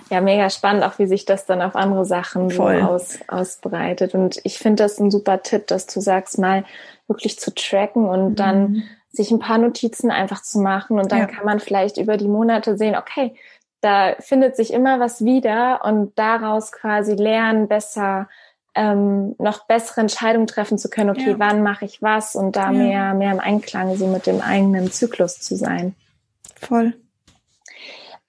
[0.09, 2.79] ja, mega spannend, auch wie sich das dann auf andere Sachen Voll.
[2.79, 4.15] so aus, ausbreitet.
[4.15, 6.65] Und ich finde das ein super Tipp, dass du sagst, mal
[7.07, 8.35] wirklich zu tracken und mhm.
[8.35, 10.99] dann sich ein paar Notizen einfach zu machen.
[10.99, 11.25] Und dann ja.
[11.27, 13.35] kann man vielleicht über die Monate sehen, okay,
[13.81, 18.27] da findet sich immer was wieder und daraus quasi lernen, besser
[18.75, 21.39] ähm, noch bessere Entscheidungen treffen zu können, okay, ja.
[21.39, 22.71] wann mache ich was und da ja.
[22.71, 25.95] mehr, mehr im Einklang so mit dem eigenen Zyklus zu sein.
[26.55, 26.93] Voll.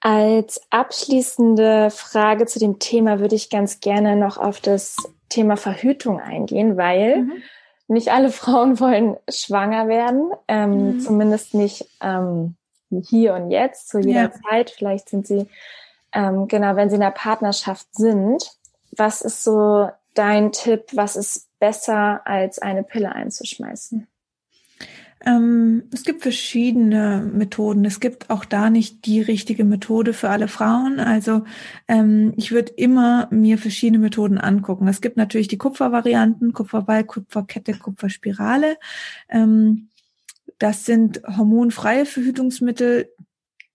[0.00, 4.96] Als abschließende Frage zu dem Thema würde ich ganz gerne noch auf das
[5.28, 7.42] Thema Verhütung eingehen, weil mhm.
[7.88, 11.00] nicht alle Frauen wollen schwanger werden, ähm, mhm.
[11.00, 12.56] zumindest nicht ähm,
[12.90, 14.32] hier und jetzt, zu jeder ja.
[14.32, 14.70] Zeit.
[14.70, 15.46] Vielleicht sind sie,
[16.12, 18.50] ähm, genau, wenn sie in der Partnerschaft sind.
[18.96, 20.86] Was ist so dein Tipp?
[20.92, 24.08] Was ist besser, als eine Pille einzuschmeißen?
[25.24, 27.84] Ähm, es gibt verschiedene Methoden.
[27.84, 30.98] Es gibt auch da nicht die richtige Methode für alle Frauen.
[30.98, 31.44] Also
[31.88, 34.88] ähm, ich würde immer mir verschiedene Methoden angucken.
[34.88, 38.78] Es gibt natürlich die Kupfervarianten, Kupferball, Kupferkette, Kupferspirale.
[39.28, 39.88] Ähm,
[40.58, 43.10] das sind hormonfreie Verhütungsmittel,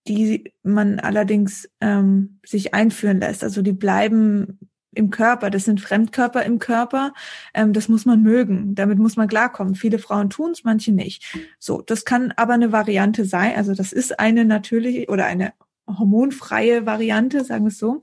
[0.07, 3.43] die man allerdings ähm, sich einführen lässt.
[3.43, 4.59] Also die bleiben
[4.95, 7.13] im Körper, das sind Fremdkörper im Körper,
[7.53, 9.75] ähm, das muss man mögen, damit muss man klarkommen.
[9.75, 11.23] Viele Frauen tun es, manche nicht.
[11.59, 15.53] So, das kann aber eine Variante sein, also das ist eine natürliche oder eine
[15.87, 18.01] hormonfreie Variante, sagen wir es so.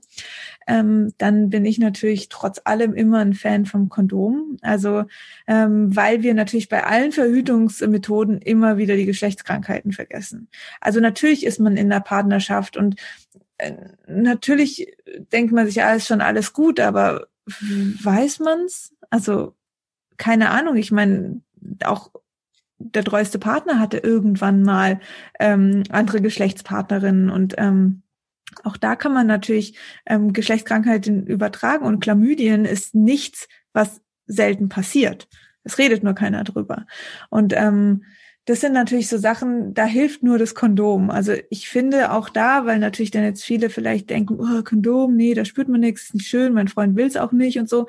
[0.67, 4.57] Ähm, dann bin ich natürlich trotz allem immer ein Fan vom Kondom.
[4.61, 5.03] Also
[5.47, 10.47] ähm, weil wir natürlich bei allen Verhütungsmethoden immer wieder die Geschlechtskrankheiten vergessen.
[10.79, 12.95] Also natürlich ist man in der Partnerschaft und
[14.07, 14.95] natürlich
[15.31, 18.93] denkt man sich, ja, ist schon alles gut, aber weiß man's?
[19.09, 19.55] Also
[20.17, 20.75] keine Ahnung.
[20.75, 21.41] Ich meine,
[21.83, 22.11] auch
[22.77, 24.99] der treueste Partner hatte irgendwann mal
[25.39, 28.03] ähm, andere Geschlechtspartnerinnen und ähm,
[28.63, 35.27] auch da kann man natürlich ähm, Geschlechtskrankheiten übertragen und Chlamydien ist nichts, was selten passiert.
[35.63, 36.85] Es redet nur keiner drüber.
[37.29, 38.03] Und ähm,
[38.45, 41.09] das sind natürlich so Sachen, da hilft nur das Kondom.
[41.09, 45.33] Also ich finde auch da, weil natürlich dann jetzt viele vielleicht denken, oh, Kondom, nee,
[45.33, 47.87] da spürt man nichts, ist nicht schön, mein Freund will es auch nicht und so,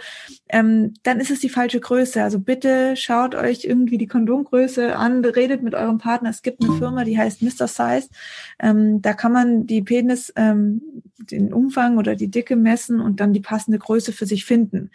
[0.48, 2.22] ähm, dann ist es die falsche Größe.
[2.22, 6.30] Also bitte schaut euch irgendwie die Kondomgröße an, redet mit eurem Partner.
[6.30, 7.66] Es gibt eine Firma, die heißt Mr.
[7.66, 8.08] Size.
[8.60, 10.82] Ähm, da kann man die Penis, ähm,
[11.18, 14.90] den Umfang oder die Dicke messen und dann die passende Größe für sich finden.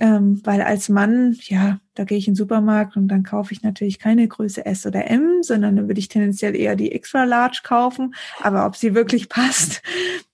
[0.00, 3.62] Ähm, weil als Mann, ja, da gehe ich in den Supermarkt und dann kaufe ich
[3.62, 7.62] natürlich keine Größe S oder M, sondern dann würde ich tendenziell eher die Extra Large
[7.64, 8.14] kaufen.
[8.40, 9.82] Aber ob sie wirklich passt,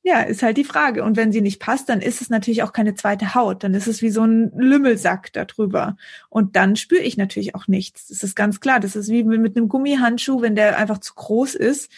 [0.02, 1.02] ja, ist halt die Frage.
[1.02, 3.64] Und wenn sie nicht passt, dann ist es natürlich auch keine zweite Haut.
[3.64, 5.96] Dann ist es wie so ein Lümmelsack darüber.
[6.28, 8.08] Und dann spüre ich natürlich auch nichts.
[8.08, 8.80] Das ist ganz klar.
[8.80, 11.90] Das ist wie mit einem Gummihandschuh, wenn der einfach zu groß ist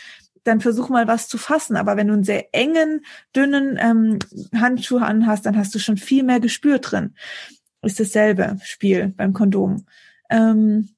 [0.46, 1.76] dann versuch mal was zu fassen.
[1.76, 4.18] Aber wenn du einen sehr engen, dünnen ähm,
[4.54, 7.14] Handschuh anhast, dann hast du schon viel mehr Gespür drin
[7.86, 9.86] ist dasselbe Spiel beim Kondom.
[10.28, 10.90] Ähm,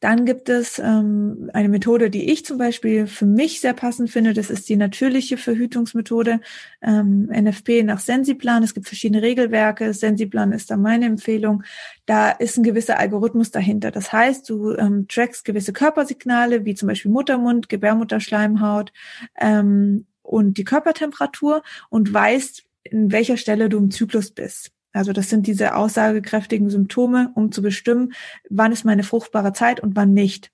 [0.00, 4.32] dann gibt es ähm, eine Methode, die ich zum Beispiel für mich sehr passend finde.
[4.32, 6.40] Das ist die natürliche Verhütungsmethode
[6.80, 8.62] ähm, NFP nach Sensiplan.
[8.62, 9.92] Es gibt verschiedene Regelwerke.
[9.92, 11.64] Sensiplan ist da meine Empfehlung.
[12.06, 13.90] Da ist ein gewisser Algorithmus dahinter.
[13.90, 18.92] Das heißt, du ähm, trackst gewisse Körpersignale, wie zum Beispiel Muttermund, Gebärmutterschleimhaut
[19.38, 24.72] ähm, und die Körpertemperatur und weißt, in welcher Stelle du im Zyklus bist.
[24.92, 28.12] Also das sind diese aussagekräftigen Symptome, um zu bestimmen,
[28.48, 30.50] wann ist meine fruchtbare Zeit und wann nicht.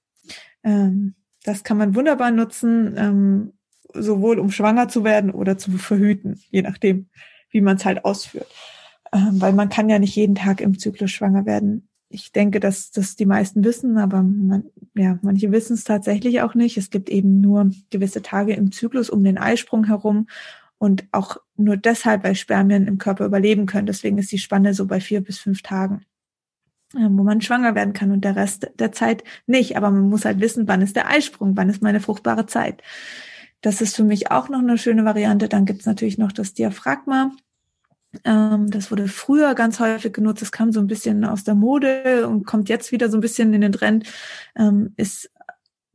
[0.62, 1.14] Ähm,
[1.44, 3.52] das kann man wunderbar nutzen, ähm,
[3.94, 7.08] sowohl um schwanger zu werden oder zu verhüten, je nachdem,
[7.50, 8.48] wie man es halt ausführt.
[9.12, 11.88] Ähm, weil man kann ja nicht jeden Tag im Zyklus schwanger werden.
[12.08, 14.64] Ich denke, dass das die meisten wissen, aber man,
[14.94, 16.76] ja, manche wissen es tatsächlich auch nicht.
[16.76, 20.26] Es gibt eben nur gewisse Tage im Zyklus um den Eisprung herum
[20.78, 23.86] und auch nur deshalb, weil Spermien im Körper überleben können.
[23.86, 26.04] Deswegen ist die Spanne so bei vier bis fünf Tagen,
[26.94, 29.76] äh, wo man schwanger werden kann und der Rest der Zeit nicht.
[29.76, 32.82] Aber man muss halt wissen, wann ist der Eisprung, wann ist meine fruchtbare Zeit.
[33.62, 35.48] Das ist für mich auch noch eine schöne Variante.
[35.48, 37.32] Dann gibt's natürlich noch das Diaphragma.
[38.24, 40.42] Ähm, das wurde früher ganz häufig genutzt.
[40.42, 43.52] Das kam so ein bisschen aus der Mode und kommt jetzt wieder so ein bisschen
[43.54, 44.06] in den Trend.
[44.56, 45.30] Ähm, ist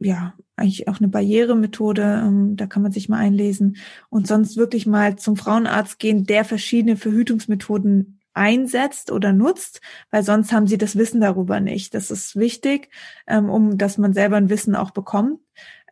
[0.02, 3.78] ja, eigentlich auch eine Barrieremethode, ähm, da kann man sich mal einlesen
[4.10, 10.52] und sonst wirklich mal zum Frauenarzt gehen, der verschiedene Verhütungsmethoden einsetzt oder nutzt, weil sonst
[10.52, 11.94] haben sie das Wissen darüber nicht.
[11.94, 12.90] Das ist wichtig,
[13.28, 15.40] ähm, um dass man selber ein Wissen auch bekommt.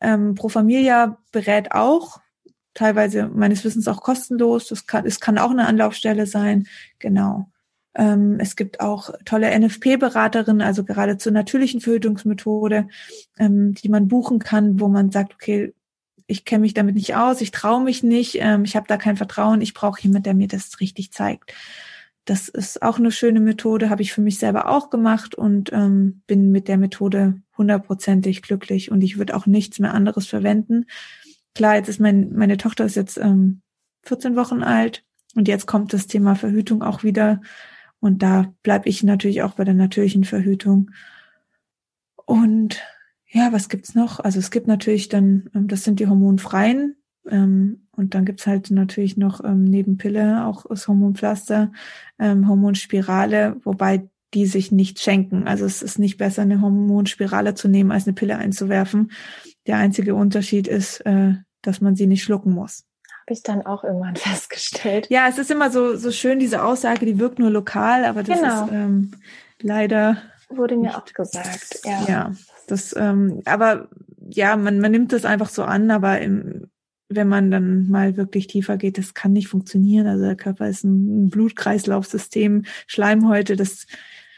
[0.02, 2.22] Ähm, Pro Familia berät auch,
[2.74, 4.68] teilweise meines Wissens auch kostenlos.
[4.68, 6.68] Das kann, es kann auch eine Anlaufstelle sein.
[7.00, 7.52] Genau.
[7.96, 12.88] Ähm, es gibt auch tolle NFP-Beraterinnen, also gerade zur natürlichen Verhütungsmethode,
[13.38, 15.74] ähm, die man buchen kann, wo man sagt, okay,
[16.28, 19.18] ich kenne mich damit nicht aus, ich traue mich nicht, ähm, ich habe da kein
[19.18, 21.54] Vertrauen, ich brauche jemand, der mir das richtig zeigt.
[22.26, 26.52] Das ist auch eine schöne Methode, habe ich für mich selber auch gemacht und bin
[26.52, 30.86] mit der Methode hundertprozentig glücklich und ich würde auch nichts mehr anderes verwenden.
[31.56, 33.62] Klar, jetzt ist mein, meine Tochter ist jetzt ähm,
[34.04, 35.04] 14 Wochen alt
[35.36, 37.42] und jetzt kommt das Thema Verhütung auch wieder
[38.00, 40.92] und da bleibe ich natürlich auch bei der natürlichen Verhütung.
[42.26, 42.82] Und
[43.28, 44.20] ja, was gibt's noch?
[44.20, 46.96] Also es gibt natürlich dann, ähm, das sind die hormonfreien
[47.30, 51.72] ähm, und dann gibt's halt natürlich noch ähm, neben Pille auch das Hormonpflaster,
[52.18, 55.48] ähm, Hormonspirale, wobei die sich nicht schenken.
[55.48, 59.12] Also es ist nicht besser, eine Hormonspirale zu nehmen, als eine Pille einzuwerfen.
[59.68, 62.86] Der einzige Unterschied ist, äh, dass man sie nicht schlucken muss.
[63.30, 65.06] Habe ich dann auch irgendwann festgestellt.
[65.12, 68.40] Ja, es ist immer so, so schön, diese Aussage, die wirkt nur lokal, aber das
[68.40, 68.66] genau.
[68.66, 69.12] ist ähm,
[69.62, 70.18] leider.
[70.50, 72.06] Wurde mir auch gesagt, ja.
[72.08, 72.32] Ja,
[72.66, 73.88] das, ähm, aber
[74.32, 76.72] ja, man, man nimmt das einfach so an, aber im,
[77.08, 80.08] wenn man dann mal wirklich tiefer geht, das kann nicht funktionieren.
[80.08, 83.86] Also der Körper ist ein Blutkreislaufsystem, Schleimhäute, das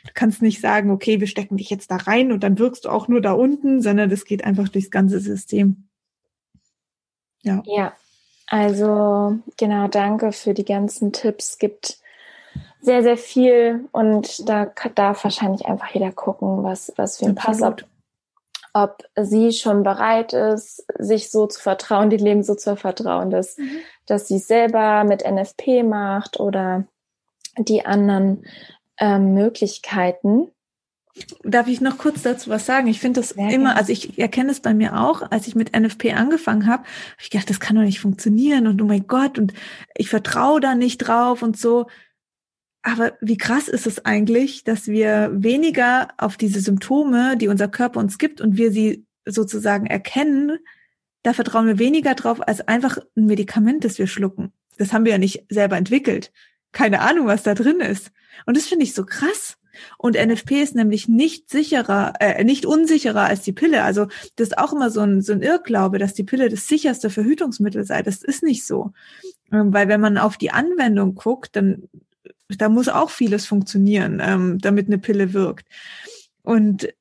[0.04, 2.90] du kannst nicht sagen, okay, wir stecken dich jetzt da rein und dann wirkst du
[2.90, 5.88] auch nur da unten, sondern das geht einfach durchs ganze System.
[7.42, 7.64] Ja.
[7.66, 7.94] Ja.
[8.52, 11.52] Also, genau, danke für die ganzen Tipps.
[11.52, 12.00] Es gibt
[12.82, 17.62] sehr, sehr viel und da darf wahrscheinlich einfach jeder gucken, was, was für ihn passt.
[17.62, 17.86] Ob,
[18.74, 23.58] ob sie schon bereit ist, sich so zu vertrauen, die Leben so zu vertrauen, dass,
[23.58, 23.70] mhm.
[24.06, 26.84] dass sie selber mit NFP macht oder
[27.58, 28.46] die anderen
[28.98, 30.52] ähm, Möglichkeiten.
[31.44, 32.88] Darf ich noch kurz dazu was sagen?
[32.88, 35.78] Ich finde das Sehr immer, also ich erkenne es bei mir auch, als ich mit
[35.78, 39.38] NFP angefangen habe, habe ich gedacht, das kann doch nicht funktionieren und oh mein Gott
[39.38, 39.54] und
[39.96, 41.88] ich vertraue da nicht drauf und so.
[42.82, 48.00] Aber wie krass ist es eigentlich, dass wir weniger auf diese Symptome, die unser Körper
[48.00, 50.58] uns gibt und wir sie sozusagen erkennen,
[51.24, 54.52] da vertrauen wir weniger drauf als einfach ein Medikament, das wir schlucken.
[54.78, 56.32] Das haben wir ja nicht selber entwickelt.
[56.72, 58.12] Keine Ahnung, was da drin ist.
[58.46, 59.58] Und das finde ich so krass.
[59.98, 63.84] Und NFP ist nämlich nicht sicherer, äh, nicht unsicherer als die Pille.
[63.84, 67.10] Also das ist auch immer so ein, so ein Irrglaube, dass die Pille das sicherste
[67.10, 68.02] Verhütungsmittel sei.
[68.02, 68.92] Das ist nicht so.
[69.52, 71.84] Ähm, weil wenn man auf die Anwendung guckt, dann
[72.58, 75.68] da muss auch vieles funktionieren, ähm, damit eine Pille wirkt.
[76.44, 76.94] Und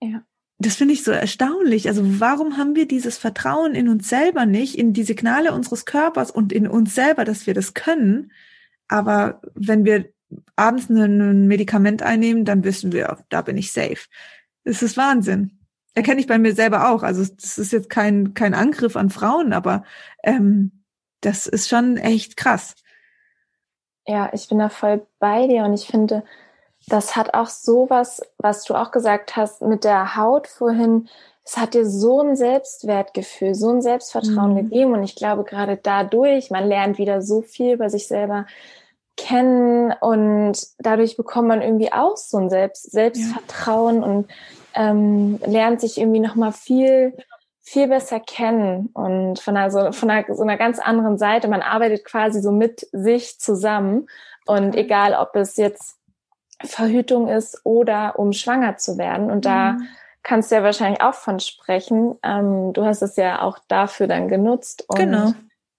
[0.00, 0.22] ja.
[0.58, 1.88] das finde ich so erstaunlich.
[1.88, 6.30] Also warum haben wir dieses Vertrauen in uns selber nicht, in die Signale unseres Körpers
[6.30, 8.32] und in uns selber, dass wir das können?
[8.88, 10.06] Aber wenn wir
[10.56, 14.08] abends ein Medikament einnehmen, dann wissen wir, da bin ich safe.
[14.64, 15.58] Es ist Wahnsinn.
[15.94, 17.02] Erkenne ich bei mir selber auch.
[17.02, 19.84] Also das ist jetzt kein, kein Angriff an Frauen, aber
[20.22, 20.84] ähm,
[21.20, 22.74] das ist schon echt krass.
[24.06, 26.24] Ja, ich bin da voll bei dir und ich finde,
[26.88, 31.08] das hat auch sowas, was du auch gesagt hast mit der Haut vorhin.
[31.44, 34.56] Es hat dir so ein Selbstwertgefühl, so ein Selbstvertrauen mhm.
[34.56, 38.46] gegeben und ich glaube gerade dadurch, man lernt wieder so viel über sich selber
[39.16, 44.06] kennen und dadurch bekommt man irgendwie auch so ein Selbst Selbstvertrauen ja.
[44.06, 44.28] und
[44.74, 47.14] ähm, lernt sich irgendwie noch mal viel
[47.64, 51.48] viel besser kennen und von einer, so, von einer, so einer ganz anderen Seite.
[51.48, 54.08] Man arbeitet quasi so mit sich zusammen.
[54.46, 55.96] Und egal, ob es jetzt
[56.64, 59.30] Verhütung ist oder um schwanger zu werden.
[59.30, 59.88] Und da mhm.
[60.24, 62.16] kannst du ja wahrscheinlich auch von sprechen.
[62.24, 64.84] Ähm, du hast es ja auch dafür dann genutzt.
[64.88, 65.32] Und genau.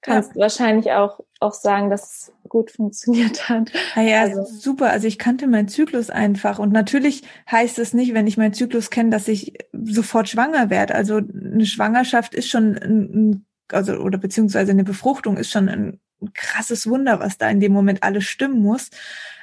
[0.03, 0.41] Kannst ja.
[0.41, 3.71] wahrscheinlich auch, auch sagen, dass es gut funktioniert hat.
[3.95, 4.43] Ah ja, also.
[4.43, 4.91] super.
[4.91, 6.59] Also ich kannte meinen Zyklus einfach.
[6.59, 10.93] Und natürlich heißt es nicht, wenn ich meinen Zyklus kenne, dass ich sofort schwanger werde.
[10.93, 15.99] Also eine Schwangerschaft ist schon ein, also, oder beziehungsweise eine Befruchtung ist schon ein
[16.33, 18.89] krasses Wunder, was da in dem Moment alles stimmen muss.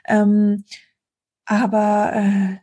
[0.07, 0.65] Ähm,
[1.47, 2.57] aber äh,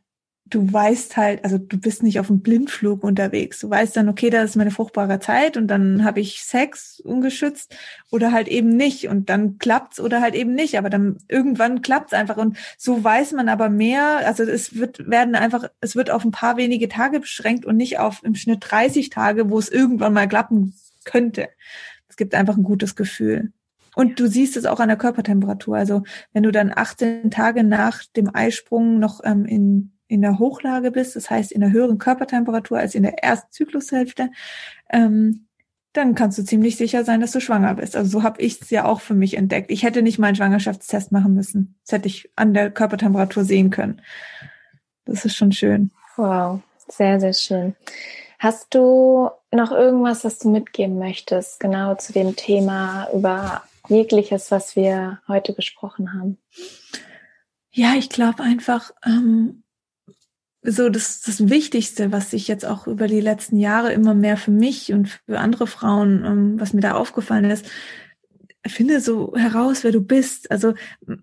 [0.50, 3.60] du weißt halt, also du bist nicht auf dem Blindflug unterwegs.
[3.60, 7.76] Du weißt dann, okay, das ist meine fruchtbare Zeit und dann habe ich Sex ungeschützt
[8.12, 12.14] oder halt eben nicht und dann klappt's oder halt eben nicht, aber dann irgendwann klappt's
[12.14, 16.24] einfach und so weiß man aber mehr, also es wird werden einfach es wird auf
[16.24, 20.14] ein paar wenige Tage beschränkt und nicht auf im Schnitt 30 Tage, wo es irgendwann
[20.14, 20.76] mal klappen
[21.06, 21.50] könnte.
[22.10, 23.52] Es gibt einfach ein gutes Gefühl.
[23.96, 25.76] Und du siehst es auch an der Körpertemperatur.
[25.76, 30.92] Also wenn du dann 18 Tage nach dem Eisprung noch ähm, in in der Hochlage
[30.92, 34.32] bist, das heißt in der höheren Körpertemperatur als in der ersten Zyklushälfte,
[34.90, 35.48] ähm,
[35.94, 37.96] dann kannst du ziemlich sicher sein, dass du schwanger bist.
[37.96, 39.72] Also so habe ich es ja auch für mich entdeckt.
[39.72, 41.76] Ich hätte nicht mal einen Schwangerschaftstest machen müssen.
[41.86, 44.02] Das hätte ich an der Körpertemperatur sehen können.
[45.06, 45.92] Das ist schon schön.
[46.16, 47.76] Wow, sehr, sehr schön.
[48.38, 54.76] Hast du noch irgendwas, was du mitgeben möchtest, genau zu dem Thema über jegliches, was
[54.76, 56.38] wir heute besprochen haben?
[57.72, 59.64] Ja, ich glaube einfach, ähm,
[60.64, 64.52] so das, das Wichtigste, was sich jetzt auch über die letzten Jahre immer mehr für
[64.52, 67.66] mich und für andere Frauen, ähm, was mir da aufgefallen ist,
[68.70, 70.52] finde so heraus, wer du bist.
[70.52, 70.74] Also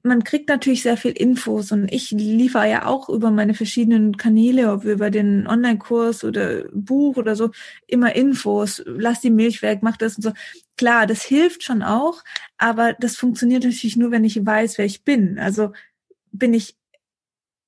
[0.03, 4.72] man kriegt natürlich sehr viel Infos und ich liefere ja auch über meine verschiedenen Kanäle,
[4.72, 7.51] ob über den Online-Kurs oder Buch oder so,
[7.87, 8.82] immer Infos.
[8.87, 10.32] Lass die Milch weg, mach das und so.
[10.76, 12.22] Klar, das hilft schon auch,
[12.57, 15.39] aber das funktioniert natürlich nur, wenn ich weiß, wer ich bin.
[15.39, 15.72] Also
[16.32, 16.76] bin ich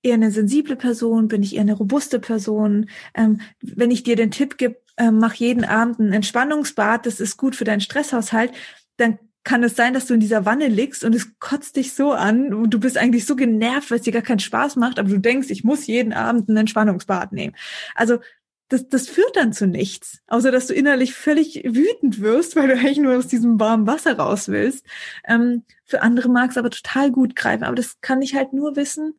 [0.07, 1.29] eher eine sensible Person?
[1.29, 2.89] Bin ich eher eine robuste Person?
[3.15, 7.37] Ähm, wenn ich dir den Tipp gebe, äh, mach jeden Abend ein Entspannungsbad, das ist
[7.37, 8.53] gut für deinen Stresshaushalt,
[8.97, 12.13] dann kann es sein, dass du in dieser Wanne liegst und es kotzt dich so
[12.13, 15.09] an und du bist eigentlich so genervt, weil es dir gar keinen Spaß macht, aber
[15.09, 17.55] du denkst, ich muss jeden Abend ein Entspannungsbad nehmen.
[17.95, 18.19] Also
[18.69, 22.75] das, das führt dann zu nichts, außer dass du innerlich völlig wütend wirst, weil du
[22.75, 24.85] eigentlich nur aus diesem warmen Wasser raus willst.
[25.25, 28.75] Ähm, für andere mag es aber total gut greifen, aber das kann ich halt nur
[28.75, 29.15] wissen,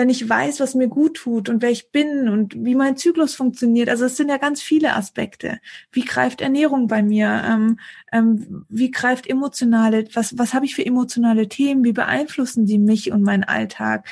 [0.00, 3.34] wenn ich weiß, was mir gut tut und wer ich bin und wie mein Zyklus
[3.34, 3.90] funktioniert.
[3.90, 5.60] Also es sind ja ganz viele Aspekte.
[5.92, 7.44] Wie greift Ernährung bei mir?
[7.46, 7.78] Ähm,
[8.10, 11.84] ähm, wie greift emotionale, was, was habe ich für emotionale Themen?
[11.84, 14.08] Wie beeinflussen die mich und meinen Alltag?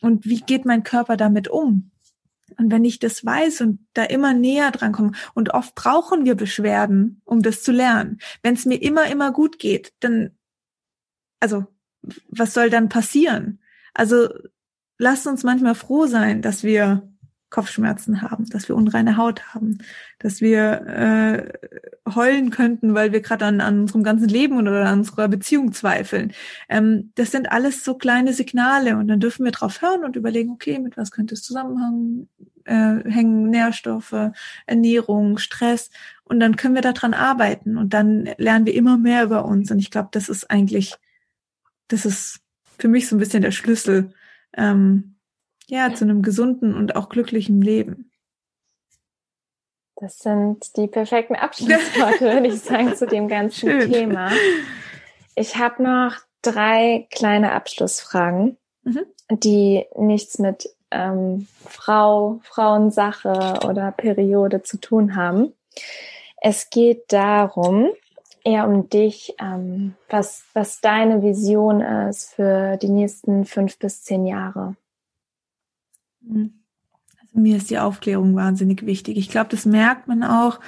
[0.00, 1.90] Und wie geht mein Körper damit um?
[2.56, 6.34] Und wenn ich das weiß und da immer näher dran komme, und oft brauchen wir
[6.34, 8.20] Beschwerden, um das zu lernen.
[8.42, 10.30] Wenn es mir immer, immer gut geht, dann,
[11.40, 11.66] also,
[12.30, 13.60] was soll dann passieren?
[13.92, 14.28] Also
[14.98, 17.08] lasst uns manchmal froh sein, dass wir
[17.48, 19.78] Kopfschmerzen haben, dass wir unreine Haut haben,
[20.18, 24.98] dass wir äh, heulen könnten, weil wir gerade an, an unserem ganzen Leben oder an
[24.98, 26.32] unserer Beziehung zweifeln.
[26.68, 30.50] Ähm, das sind alles so kleine Signale und dann dürfen wir drauf hören und überlegen,
[30.50, 32.28] okay, mit was könnte es zusammenhängen,
[32.64, 33.48] äh, hängen?
[33.48, 34.32] Nährstoffe,
[34.66, 35.90] Ernährung, Stress.
[36.24, 39.70] Und dann können wir daran arbeiten und dann lernen wir immer mehr über uns.
[39.70, 40.96] Und ich glaube, das ist eigentlich,
[41.86, 42.40] das ist
[42.76, 44.12] für mich so ein bisschen der Schlüssel
[44.56, 45.16] ähm,
[45.66, 48.10] ja, zu einem gesunden und auch glücklichen Leben.
[49.96, 53.92] Das sind die perfekten Abschlussworte, würde ich sagen, zu dem ganzen Schön.
[53.92, 54.30] Thema.
[55.34, 59.06] Ich habe noch drei kleine Abschlussfragen, mhm.
[59.30, 65.52] die nichts mit ähm, Frau, Frauensache oder Periode zu tun haben.
[66.40, 67.90] Es geht darum,
[68.46, 74.24] eher um dich, ähm, was, was deine Vision ist für die nächsten fünf bis zehn
[74.24, 74.76] Jahre.
[76.20, 76.62] Mhm.
[77.20, 79.16] Also mir ist die Aufklärung wahnsinnig wichtig.
[79.16, 80.60] Ich glaube, das merkt man auch.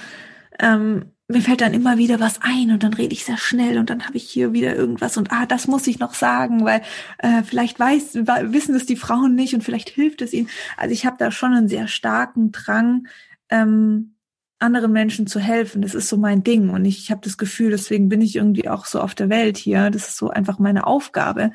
[0.59, 3.91] Ähm, mir fällt dann immer wieder was ein und dann rede ich sehr schnell und
[3.91, 6.81] dann habe ich hier wieder irgendwas und ah, das muss ich noch sagen, weil
[7.19, 10.49] äh, vielleicht weiß, wissen das die Frauen nicht und vielleicht hilft es ihnen.
[10.77, 13.07] Also ich habe da schon einen sehr starken Drang,
[13.51, 14.15] ähm,
[14.59, 15.83] anderen Menschen zu helfen.
[15.83, 16.71] Das ist so mein Ding.
[16.71, 19.57] Und ich, ich habe das Gefühl, deswegen bin ich irgendwie auch so auf der Welt
[19.57, 19.91] hier.
[19.91, 21.53] Das ist so einfach meine Aufgabe.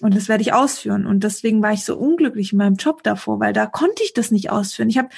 [0.00, 1.06] Und das werde ich ausführen.
[1.06, 4.30] Und deswegen war ich so unglücklich in meinem Job davor, weil da konnte ich das
[4.30, 4.90] nicht ausführen.
[4.90, 5.08] Ich habe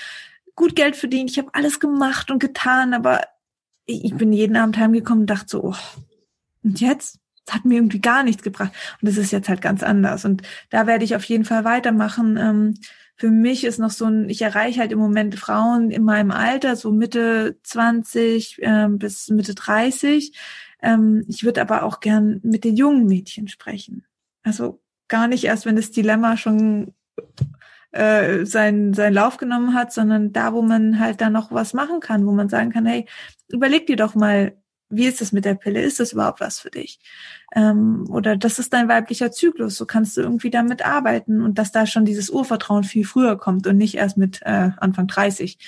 [0.54, 3.22] gut Geld verdient, ich habe alles gemacht und getan, aber
[3.86, 5.76] ich bin jeden Abend heimgekommen und dachte so, oh,
[6.62, 7.20] und jetzt?
[7.44, 8.72] Das hat mir irgendwie gar nichts gebracht.
[9.00, 10.24] Und das ist jetzt halt ganz anders.
[10.24, 12.36] Und da werde ich auf jeden Fall weitermachen.
[12.36, 12.74] Ähm,
[13.16, 16.76] für mich ist noch so ein, ich erreiche halt im Moment Frauen in meinem Alter,
[16.76, 20.36] so Mitte 20 ähm, bis Mitte 30.
[20.82, 24.04] Ähm, ich würde aber auch gern mit den jungen Mädchen sprechen.
[24.42, 26.94] Also gar nicht erst, wenn das Dilemma schon
[27.92, 32.00] äh, seinen, seinen Lauf genommen hat, sondern da, wo man halt dann noch was machen
[32.00, 33.06] kann, wo man sagen kann, hey,
[33.48, 34.56] überleg dir doch mal,
[34.88, 35.82] wie ist es mit der Pille?
[35.82, 37.00] Ist das überhaupt was für dich?
[37.54, 41.72] Ähm, oder das ist dein weiblicher Zyklus, so kannst du irgendwie damit arbeiten und dass
[41.72, 45.58] da schon dieses Urvertrauen viel früher kommt und nicht erst mit äh, Anfang 30.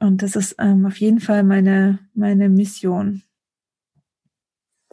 [0.00, 3.22] Und das ist ähm, auf jeden Fall meine, meine Mission.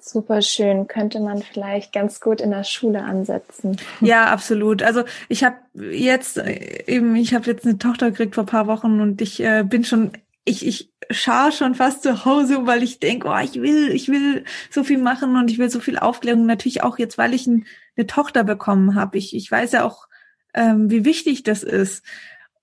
[0.07, 0.87] Super schön.
[0.87, 3.77] Könnte man vielleicht ganz gut in der Schule ansetzen.
[4.01, 4.83] Ja, absolut.
[4.83, 9.01] Also ich habe jetzt äh, eben, ich habe jetzt eine Tochter gekriegt vor paar Wochen
[9.01, 10.11] und ich äh, bin schon
[10.45, 14.45] ich, ich schar schon fast zu Hause, weil ich denke, oh, ich will, ich will
[14.69, 16.45] so viel machen und ich will so viel Aufklärung.
[16.45, 17.65] Natürlich auch jetzt, weil ich ein,
[17.97, 19.17] eine Tochter bekommen habe.
[19.17, 20.07] Ich, ich weiß ja auch,
[20.53, 22.05] ähm, wie wichtig das ist.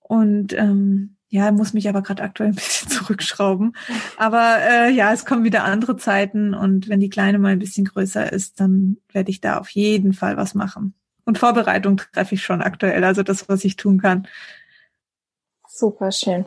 [0.01, 3.75] Und ähm, ja, muss mich aber gerade aktuell ein bisschen zurückschrauben.
[4.17, 7.87] Aber äh, ja, es kommen wieder andere Zeiten und wenn die Kleine mal ein bisschen
[7.87, 10.95] größer ist, dann werde ich da auf jeden Fall was machen.
[11.25, 14.29] und Vorbereitung treffe ich schon aktuell, also das, was ich tun kann.
[15.67, 16.45] Super schön.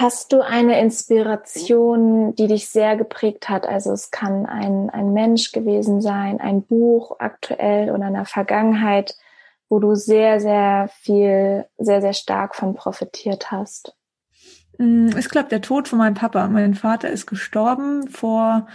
[0.00, 3.66] Hast du eine Inspiration, die dich sehr geprägt hat?
[3.66, 9.16] Also es kann ein, ein Mensch gewesen sein, ein Buch aktuell oder in der Vergangenheit,
[9.68, 13.96] wo du sehr, sehr viel, sehr, sehr stark von profitiert hast.
[14.78, 16.46] Mm, ich glaube, der Tod von meinem Papa.
[16.46, 18.68] Mein Vater ist gestorben vor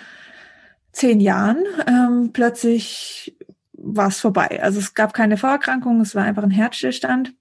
[0.92, 1.64] zehn Jahren.
[1.88, 3.38] Ähm, plötzlich
[3.72, 4.62] war es vorbei.
[4.62, 7.34] Also es gab keine Vorerkrankung, es war einfach ein Herzstillstand.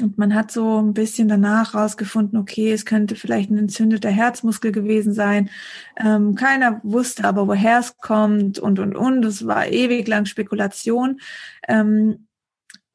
[0.00, 4.72] Und man hat so ein bisschen danach rausgefunden, okay, es könnte vielleicht ein entzündeter Herzmuskel
[4.72, 5.50] gewesen sein.
[5.96, 9.24] Ähm, keiner wusste aber, woher es kommt und, und, und.
[9.24, 11.20] Es war ewig lang Spekulation.
[11.68, 12.26] Ähm,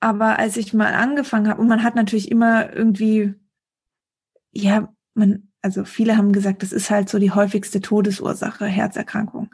[0.02, 3.34] aber als ich mal angefangen habe, und man hat natürlich immer irgendwie,
[4.52, 9.50] ja, man, also viele haben gesagt, das ist halt so die häufigste Todesursache, Herzerkrankung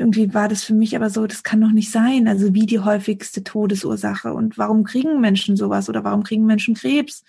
[0.00, 2.28] irgendwie war das für mich aber so, das kann doch nicht sein.
[2.28, 7.24] Also wie die häufigste Todesursache und warum kriegen Menschen sowas oder warum kriegen Menschen Krebs?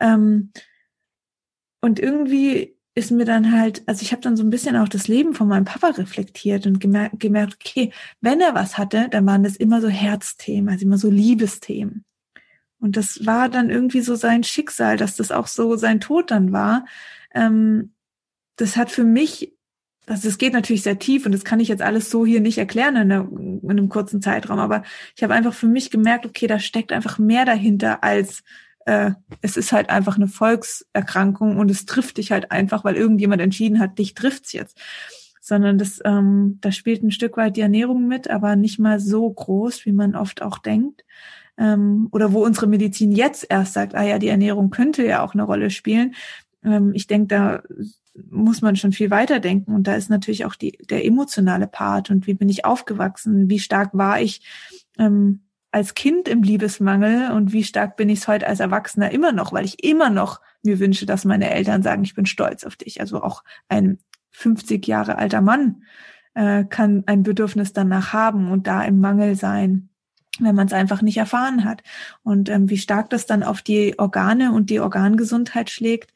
[0.00, 0.50] Ähm,
[1.80, 5.08] und irgendwie ist mir dann halt, also ich habe dann so ein bisschen auch das
[5.08, 9.42] Leben von meinem Papa reflektiert und gemerkt, gemerkt, okay, wenn er was hatte, dann waren
[9.42, 12.04] das immer so Herzthemen, also immer so Liebesthemen.
[12.78, 16.52] Und das war dann irgendwie so sein Schicksal, dass das auch so sein Tod dann
[16.52, 16.84] war.
[17.32, 17.94] Ähm,
[18.56, 19.53] das hat für mich
[20.06, 22.58] also es geht natürlich sehr tief und das kann ich jetzt alles so hier nicht
[22.58, 24.82] erklären in, einer, in einem kurzen Zeitraum, aber
[25.16, 28.42] ich habe einfach für mich gemerkt, okay, da steckt einfach mehr dahinter als
[28.86, 33.40] äh, es ist halt einfach eine Volkserkrankung und es trifft dich halt einfach, weil irgendjemand
[33.40, 34.78] entschieden hat, dich trifft's jetzt.
[35.40, 39.28] Sondern das, ähm, da spielt ein Stück weit die Ernährung mit, aber nicht mal so
[39.30, 41.04] groß, wie man oft auch denkt.
[41.58, 45.34] Ähm, oder wo unsere Medizin jetzt erst sagt, ah ja, die Ernährung könnte ja auch
[45.34, 46.14] eine Rolle spielen.
[46.64, 47.62] Ähm, ich denke, da
[48.30, 49.74] muss man schon viel weiter denken.
[49.74, 53.58] Und da ist natürlich auch die, der emotionale Part und wie bin ich aufgewachsen, wie
[53.58, 54.42] stark war ich
[54.98, 55.40] ähm,
[55.70, 59.52] als Kind im Liebesmangel und wie stark bin ich es heute als Erwachsener immer noch,
[59.52, 63.00] weil ich immer noch mir wünsche, dass meine Eltern sagen, ich bin stolz auf dich.
[63.00, 63.98] Also auch ein
[64.30, 65.82] 50 Jahre alter Mann
[66.34, 69.88] äh, kann ein Bedürfnis danach haben und da im Mangel sein
[70.40, 71.82] wenn man es einfach nicht erfahren hat.
[72.22, 76.12] Und ähm, wie stark das dann auf die Organe und die Organgesundheit schlägt,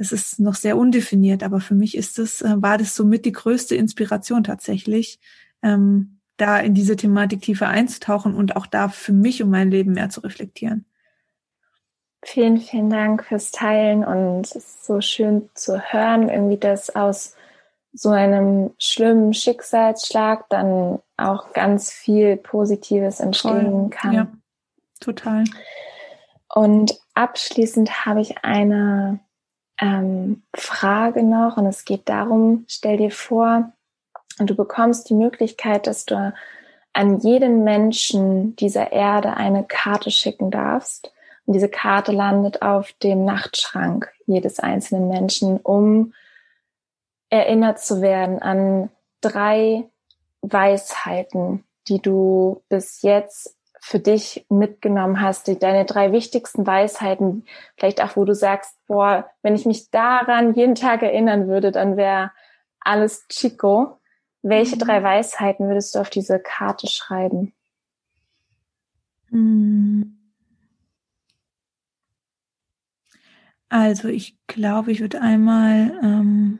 [0.00, 3.32] das ist noch sehr undefiniert, aber für mich ist es, äh, war das somit die
[3.32, 5.20] größte Inspiration tatsächlich,
[5.62, 9.92] ähm, da in diese Thematik tiefer einzutauchen und auch da für mich und mein Leben
[9.92, 10.86] mehr zu reflektieren.
[12.22, 17.36] Vielen, vielen Dank fürs Teilen und es ist so schön zu hören, irgendwie, dass aus
[17.92, 23.90] so einem schlimmen Schicksalsschlag dann auch ganz viel Positives entstehen Voll.
[23.90, 24.12] kann.
[24.14, 24.32] Ja,
[24.98, 25.44] total.
[26.48, 29.20] Und abschließend habe ich eine
[29.80, 33.72] ähm, Frage noch und es geht darum, stell dir vor,
[34.38, 36.32] und du bekommst die Möglichkeit, dass du
[36.92, 41.12] an jeden Menschen dieser Erde eine Karte schicken darfst.
[41.46, 46.14] Und diese Karte landet auf dem Nachtschrank jedes einzelnen Menschen, um
[47.28, 49.84] erinnert zu werden an drei
[50.40, 57.44] Weisheiten, die du bis jetzt für dich mitgenommen hast, die, deine drei wichtigsten Weisheiten,
[57.76, 61.96] vielleicht auch, wo du sagst, boah, wenn ich mich daran jeden Tag erinnern würde, dann
[61.96, 62.30] wäre
[62.78, 63.98] alles Chico.
[64.42, 64.80] Welche mhm.
[64.80, 67.54] drei Weisheiten würdest du auf diese Karte schreiben?
[69.30, 70.18] Mhm.
[73.70, 76.58] Also ich glaube, ich würde einmal ähm,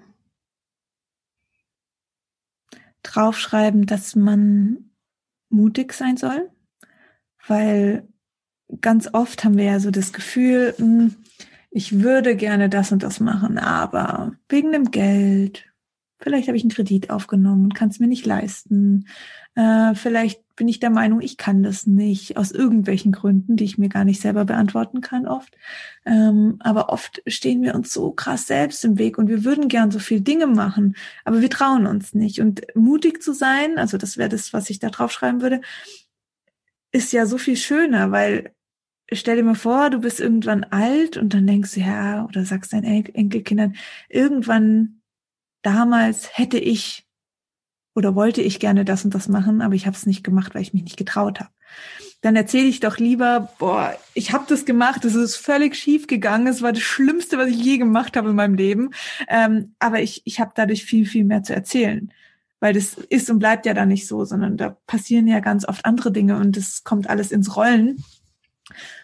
[3.03, 4.91] draufschreiben, dass man
[5.49, 6.51] mutig sein soll
[7.47, 8.09] weil
[8.81, 11.17] ganz oft haben wir ja so das Gefühl, hm,
[11.71, 15.67] ich würde gerne das und das machen, aber wegen dem Geld,
[16.19, 19.07] vielleicht habe ich einen Kredit aufgenommen und kann es mir nicht leisten,
[19.55, 23.79] äh, vielleicht bin ich der Meinung, ich kann das nicht, aus irgendwelchen Gründen, die ich
[23.79, 25.57] mir gar nicht selber beantworten kann oft.
[26.05, 29.91] Ähm, aber oft stehen wir uns so krass selbst im Weg und wir würden gern
[29.91, 32.41] so viel Dinge machen, aber wir trauen uns nicht.
[32.41, 35.63] Und mutig zu sein, also das wäre das, was ich da drauf schreiben würde,
[36.93, 38.53] ist ja so viel schöner, weil
[39.13, 42.73] stell dir mal vor, du bist irgendwann alt und dann denkst du, ja, oder sagst
[42.73, 43.77] deinen Enkelkindern,
[44.09, 45.01] irgendwann
[45.63, 47.07] damals hätte ich
[47.95, 50.63] oder wollte ich gerne das und das machen, aber ich habe es nicht gemacht, weil
[50.63, 51.51] ich mich nicht getraut habe.
[52.23, 56.47] Dann erzähle ich doch lieber, boah, ich habe das gemacht, es ist völlig schief gegangen,
[56.47, 58.91] es war das Schlimmste, was ich je gemacht habe in meinem Leben,
[59.29, 62.13] ähm, aber ich, ich habe dadurch viel, viel mehr zu erzählen
[62.61, 65.85] weil das ist und bleibt ja da nicht so, sondern da passieren ja ganz oft
[65.85, 68.05] andere Dinge und es kommt alles ins Rollen.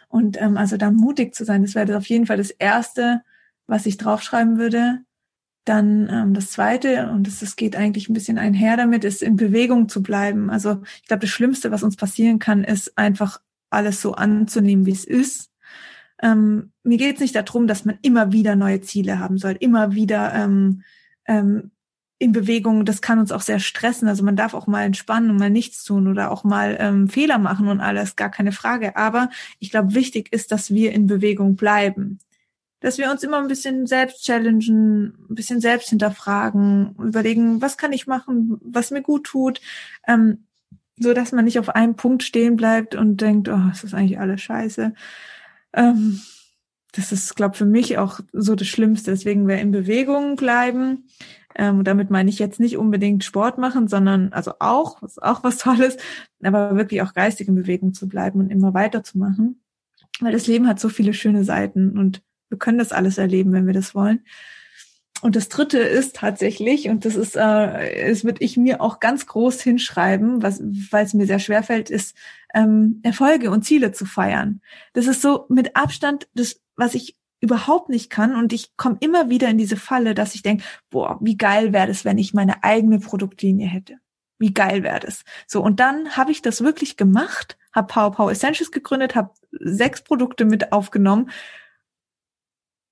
[0.09, 3.23] Und ähm, also da mutig zu sein, das wäre auf jeden Fall das Erste,
[3.67, 5.01] was ich draufschreiben würde.
[5.65, 9.37] Dann ähm, das Zweite, und es das geht eigentlich ein bisschen einher damit, ist in
[9.37, 10.49] Bewegung zu bleiben.
[10.49, 13.41] Also ich glaube, das Schlimmste, was uns passieren kann, ist einfach
[13.71, 15.51] alles so anzunehmen, wie es ist.
[16.23, 19.93] Ähm, mir geht es nicht darum, dass man immer wieder neue Ziele haben soll, immer
[19.93, 20.83] wieder ähm,
[21.27, 21.73] ähm,
[22.19, 22.85] in Bewegung.
[22.85, 24.09] Das kann uns auch sehr stressen.
[24.09, 27.39] Also man darf auch mal entspannen und mal nichts tun oder auch mal ähm, Fehler
[27.39, 28.97] machen und alles, gar keine Frage.
[28.97, 32.19] Aber ich glaube, wichtig ist, dass wir in Bewegung bleiben
[32.81, 37.93] dass wir uns immer ein bisschen selbst challengen, ein bisschen selbst hinterfragen, überlegen, was kann
[37.93, 39.61] ich machen, was mir gut tut,
[40.07, 40.45] ähm,
[40.99, 44.41] so dass man nicht auf einem Punkt stehen bleibt und denkt, oh, ist eigentlich alles
[44.41, 44.95] scheiße.
[45.73, 46.21] Ähm,
[46.93, 49.11] das ist, glaube für mich auch so das Schlimmste.
[49.11, 51.09] Deswegen wir in Bewegung bleiben.
[51.59, 55.59] Ähm, damit meine ich jetzt nicht unbedingt Sport machen, sondern also auch, was auch was
[55.59, 55.97] Tolles,
[56.43, 59.63] aber wirklich auch geistig in Bewegung zu bleiben und immer weiterzumachen.
[60.21, 63.67] Weil das Leben hat so viele schöne Seiten und wir können das alles erleben, wenn
[63.67, 64.21] wir das wollen.
[65.23, 69.27] Und das dritte ist tatsächlich, und das ist, äh, das würde ich mir auch ganz
[69.27, 72.15] groß hinschreiben, was, weil es mir sehr schwer fällt, ist,
[72.55, 74.61] ähm, Erfolge und Ziele zu feiern.
[74.93, 78.35] Das ist so mit Abstand das, was ich überhaupt nicht kann.
[78.35, 81.87] Und ich komme immer wieder in diese Falle, dass ich denke, boah, wie geil wäre
[81.87, 83.99] das, wenn ich meine eigene Produktlinie hätte.
[84.39, 85.25] Wie geil wäre das?
[85.47, 90.03] So, und dann habe ich das wirklich gemacht, habe Power Power Essentials gegründet, habe sechs
[90.03, 91.31] Produkte mit aufgenommen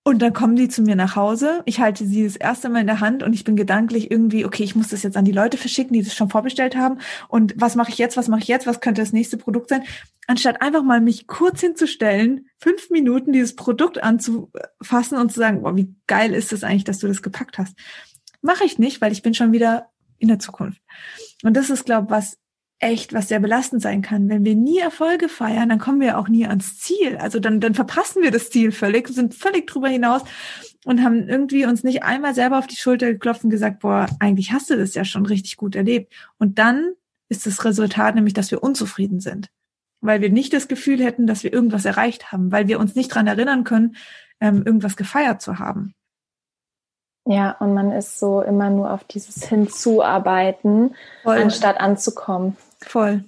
[0.07, 1.63] und dann kommen die zu mir nach Hause.
[1.65, 4.63] Ich halte sie das erste Mal in der Hand und ich bin gedanklich irgendwie, okay,
[4.63, 6.99] ich muss das jetzt an die Leute verschicken, die das schon vorbestellt haben.
[7.29, 8.19] Und was mache ich jetzt?
[8.19, 8.67] Was mache ich jetzt?
[8.67, 9.83] Was könnte das nächste Produkt sein?
[10.27, 15.75] Anstatt einfach mal mich kurz hinzustellen, fünf Minuten dieses Produkt anzufassen und zu sagen, boah,
[15.75, 17.75] wie geil ist es eigentlich, dass du das gepackt hast.
[18.43, 19.89] Mache ich nicht, weil ich bin schon wieder
[20.19, 20.83] in der Zukunft.
[21.43, 22.39] Und das ist, glaube ich, was
[22.85, 24.29] echt was sehr belastend sein kann.
[24.29, 27.17] Wenn wir nie Erfolge feiern, dann kommen wir auch nie ans Ziel.
[27.17, 30.23] Also dann, dann verpassen wir das Ziel völlig, sind völlig drüber hinaus
[30.85, 34.53] und haben irgendwie uns nicht einmal selber auf die Schulter geklopft und gesagt, boah, eigentlich
[34.53, 36.13] hast du das ja schon richtig gut erlebt.
[36.39, 36.93] Und dann
[37.29, 39.51] ist das Resultat nämlich, dass wir unzufrieden sind.
[40.01, 43.09] Weil wir nicht das Gefühl hätten, dass wir irgendwas erreicht haben, weil wir uns nicht
[43.09, 43.97] dran erinnern können,
[44.41, 45.95] ähm, irgendwas gefeiert zu haben.
[47.27, 51.39] Ja, und man ist so immer nur auf dieses Hinzuarbeiten, Voll.
[51.39, 52.57] anstatt anzukommen.
[52.87, 53.25] Voll.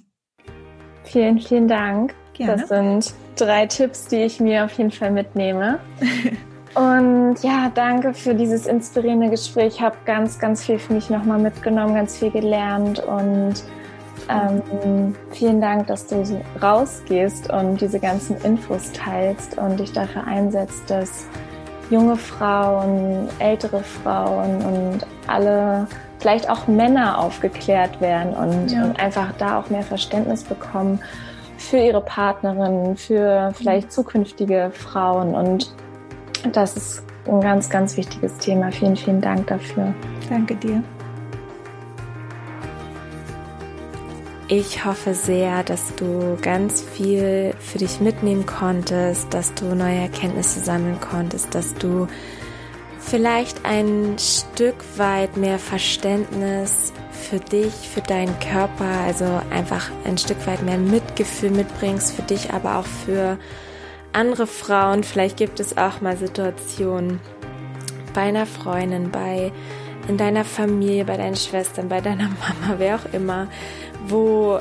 [1.03, 2.13] Vielen, vielen Dank.
[2.33, 2.57] Gerne.
[2.57, 5.79] Das sind drei Tipps, die ich mir auf jeden Fall mitnehme.
[6.75, 9.75] und ja, danke für dieses inspirierende Gespräch.
[9.75, 13.63] Ich habe ganz, ganz viel für mich nochmal mitgenommen, ganz viel gelernt und
[14.29, 16.23] ähm, vielen Dank, dass du
[16.61, 21.27] rausgehst und diese ganzen Infos teilst und dich dafür einsetzt, dass
[21.89, 25.87] junge Frauen, ältere Frauen und alle,
[26.19, 28.85] vielleicht auch Männer aufgeklärt werden und, ja.
[28.85, 30.99] und einfach da auch mehr Verständnis bekommen
[31.57, 35.35] für ihre Partnerin, für vielleicht zukünftige Frauen.
[35.35, 35.73] Und
[36.51, 38.71] das ist ein ganz, ganz wichtiges Thema.
[38.71, 39.93] Vielen, vielen Dank dafür.
[40.29, 40.83] Danke dir.
[44.49, 50.61] Ich hoffe sehr, dass du ganz viel für dich mitnehmen konntest, dass du neue Erkenntnisse
[50.61, 52.07] sammeln konntest, dass du
[53.07, 60.45] vielleicht ein Stück weit mehr Verständnis für dich, für deinen Körper, also einfach ein Stück
[60.45, 63.37] weit mehr Mitgefühl mitbringst für dich, aber auch für
[64.13, 65.03] andere Frauen.
[65.03, 67.19] Vielleicht gibt es auch mal Situationen
[68.13, 69.51] bei einer Freundin, bei
[70.07, 73.47] in deiner Familie, bei deinen Schwestern, bei deiner Mama, wer auch immer,
[74.07, 74.59] wo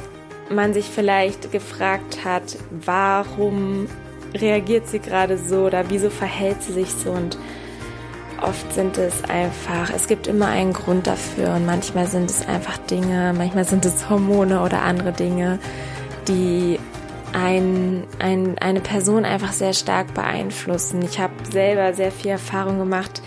[0.51, 3.89] man sich vielleicht gefragt hat, warum
[4.35, 7.39] reagiert sie gerade so oder wieso verhält sie sich so und
[8.43, 12.79] oft sind es einfach, es gibt immer einen Grund dafür und manchmal sind es einfach
[12.79, 15.59] Dinge, manchmal sind es Hormone oder andere Dinge,
[16.29, 16.79] die
[17.33, 21.03] ein, ein, eine Person einfach sehr stark beeinflussen.
[21.03, 23.23] Ich habe selber sehr viel Erfahrung gemacht,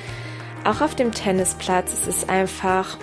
[0.63, 1.93] auch auf dem Tennisplatz.
[1.93, 2.97] Es ist einfach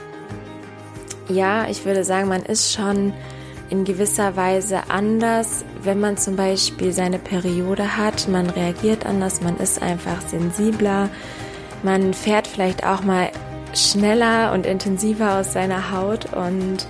[1.29, 3.13] ja, ich würde sagen, man ist schon
[3.69, 8.29] in gewisser Weise anders, wenn man zum Beispiel seine Periode hat.
[8.29, 11.09] Man reagiert anders, man ist einfach sensibler,
[11.87, 13.31] man fährt vielleicht auch mal
[13.73, 16.87] schneller und intensiver aus seiner Haut und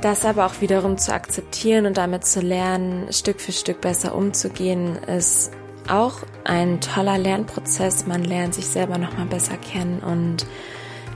[0.00, 4.96] das aber auch wiederum zu akzeptieren und damit zu lernen, Stück für Stück besser umzugehen,
[4.96, 5.52] ist
[5.88, 8.06] auch ein toller Lernprozess.
[8.06, 10.46] Man lernt sich selber noch mal besser kennen und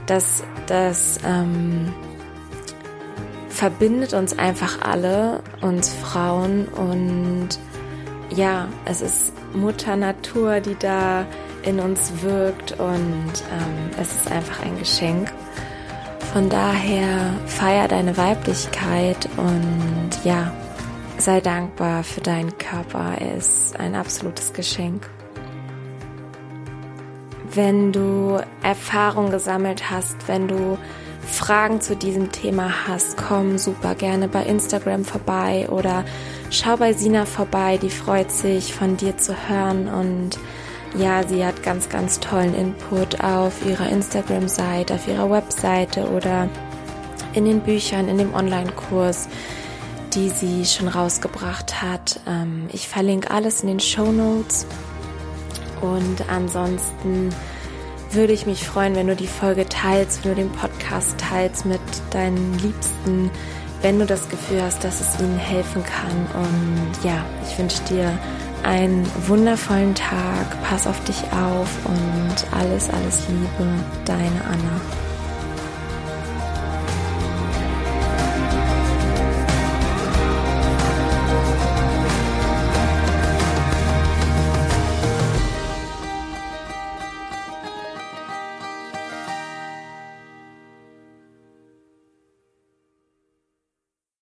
[0.05, 1.91] das, das ähm,
[3.49, 6.67] verbindet uns einfach alle, uns Frauen.
[6.67, 7.49] Und
[8.35, 11.25] ja, es ist Mutter Natur, die da
[11.63, 15.31] in uns wirkt und ähm, es ist einfach ein Geschenk.
[16.33, 20.53] Von daher feier deine Weiblichkeit und ja,
[21.17, 23.15] sei dankbar für deinen Körper.
[23.19, 25.09] Er ist ein absolutes Geschenk.
[27.53, 30.77] Wenn du Erfahrung gesammelt hast, wenn du
[31.21, 36.05] Fragen zu diesem Thema hast, komm super gerne bei Instagram vorbei oder
[36.49, 37.77] schau bei Sina vorbei.
[37.77, 40.39] Die freut sich, von dir zu hören und
[40.97, 46.49] ja, sie hat ganz, ganz tollen Input auf ihrer Instagram-Seite, auf ihrer Webseite oder
[47.33, 49.29] in den Büchern, in dem Online-Kurs,
[50.13, 52.19] die sie schon rausgebracht hat.
[52.27, 54.65] Ähm, ich verlinke alles in den Show Notes.
[55.81, 57.29] Und ansonsten
[58.11, 61.79] würde ich mich freuen, wenn du die Folge teilst, wenn du den Podcast teilst mit
[62.11, 63.31] deinen Liebsten,
[63.81, 66.43] wenn du das Gefühl hast, dass es ihnen helfen kann.
[66.43, 68.17] Und ja, ich wünsche dir
[68.63, 73.69] einen wundervollen Tag, pass auf dich auf und alles, alles Liebe,
[74.05, 75.10] deine Anna.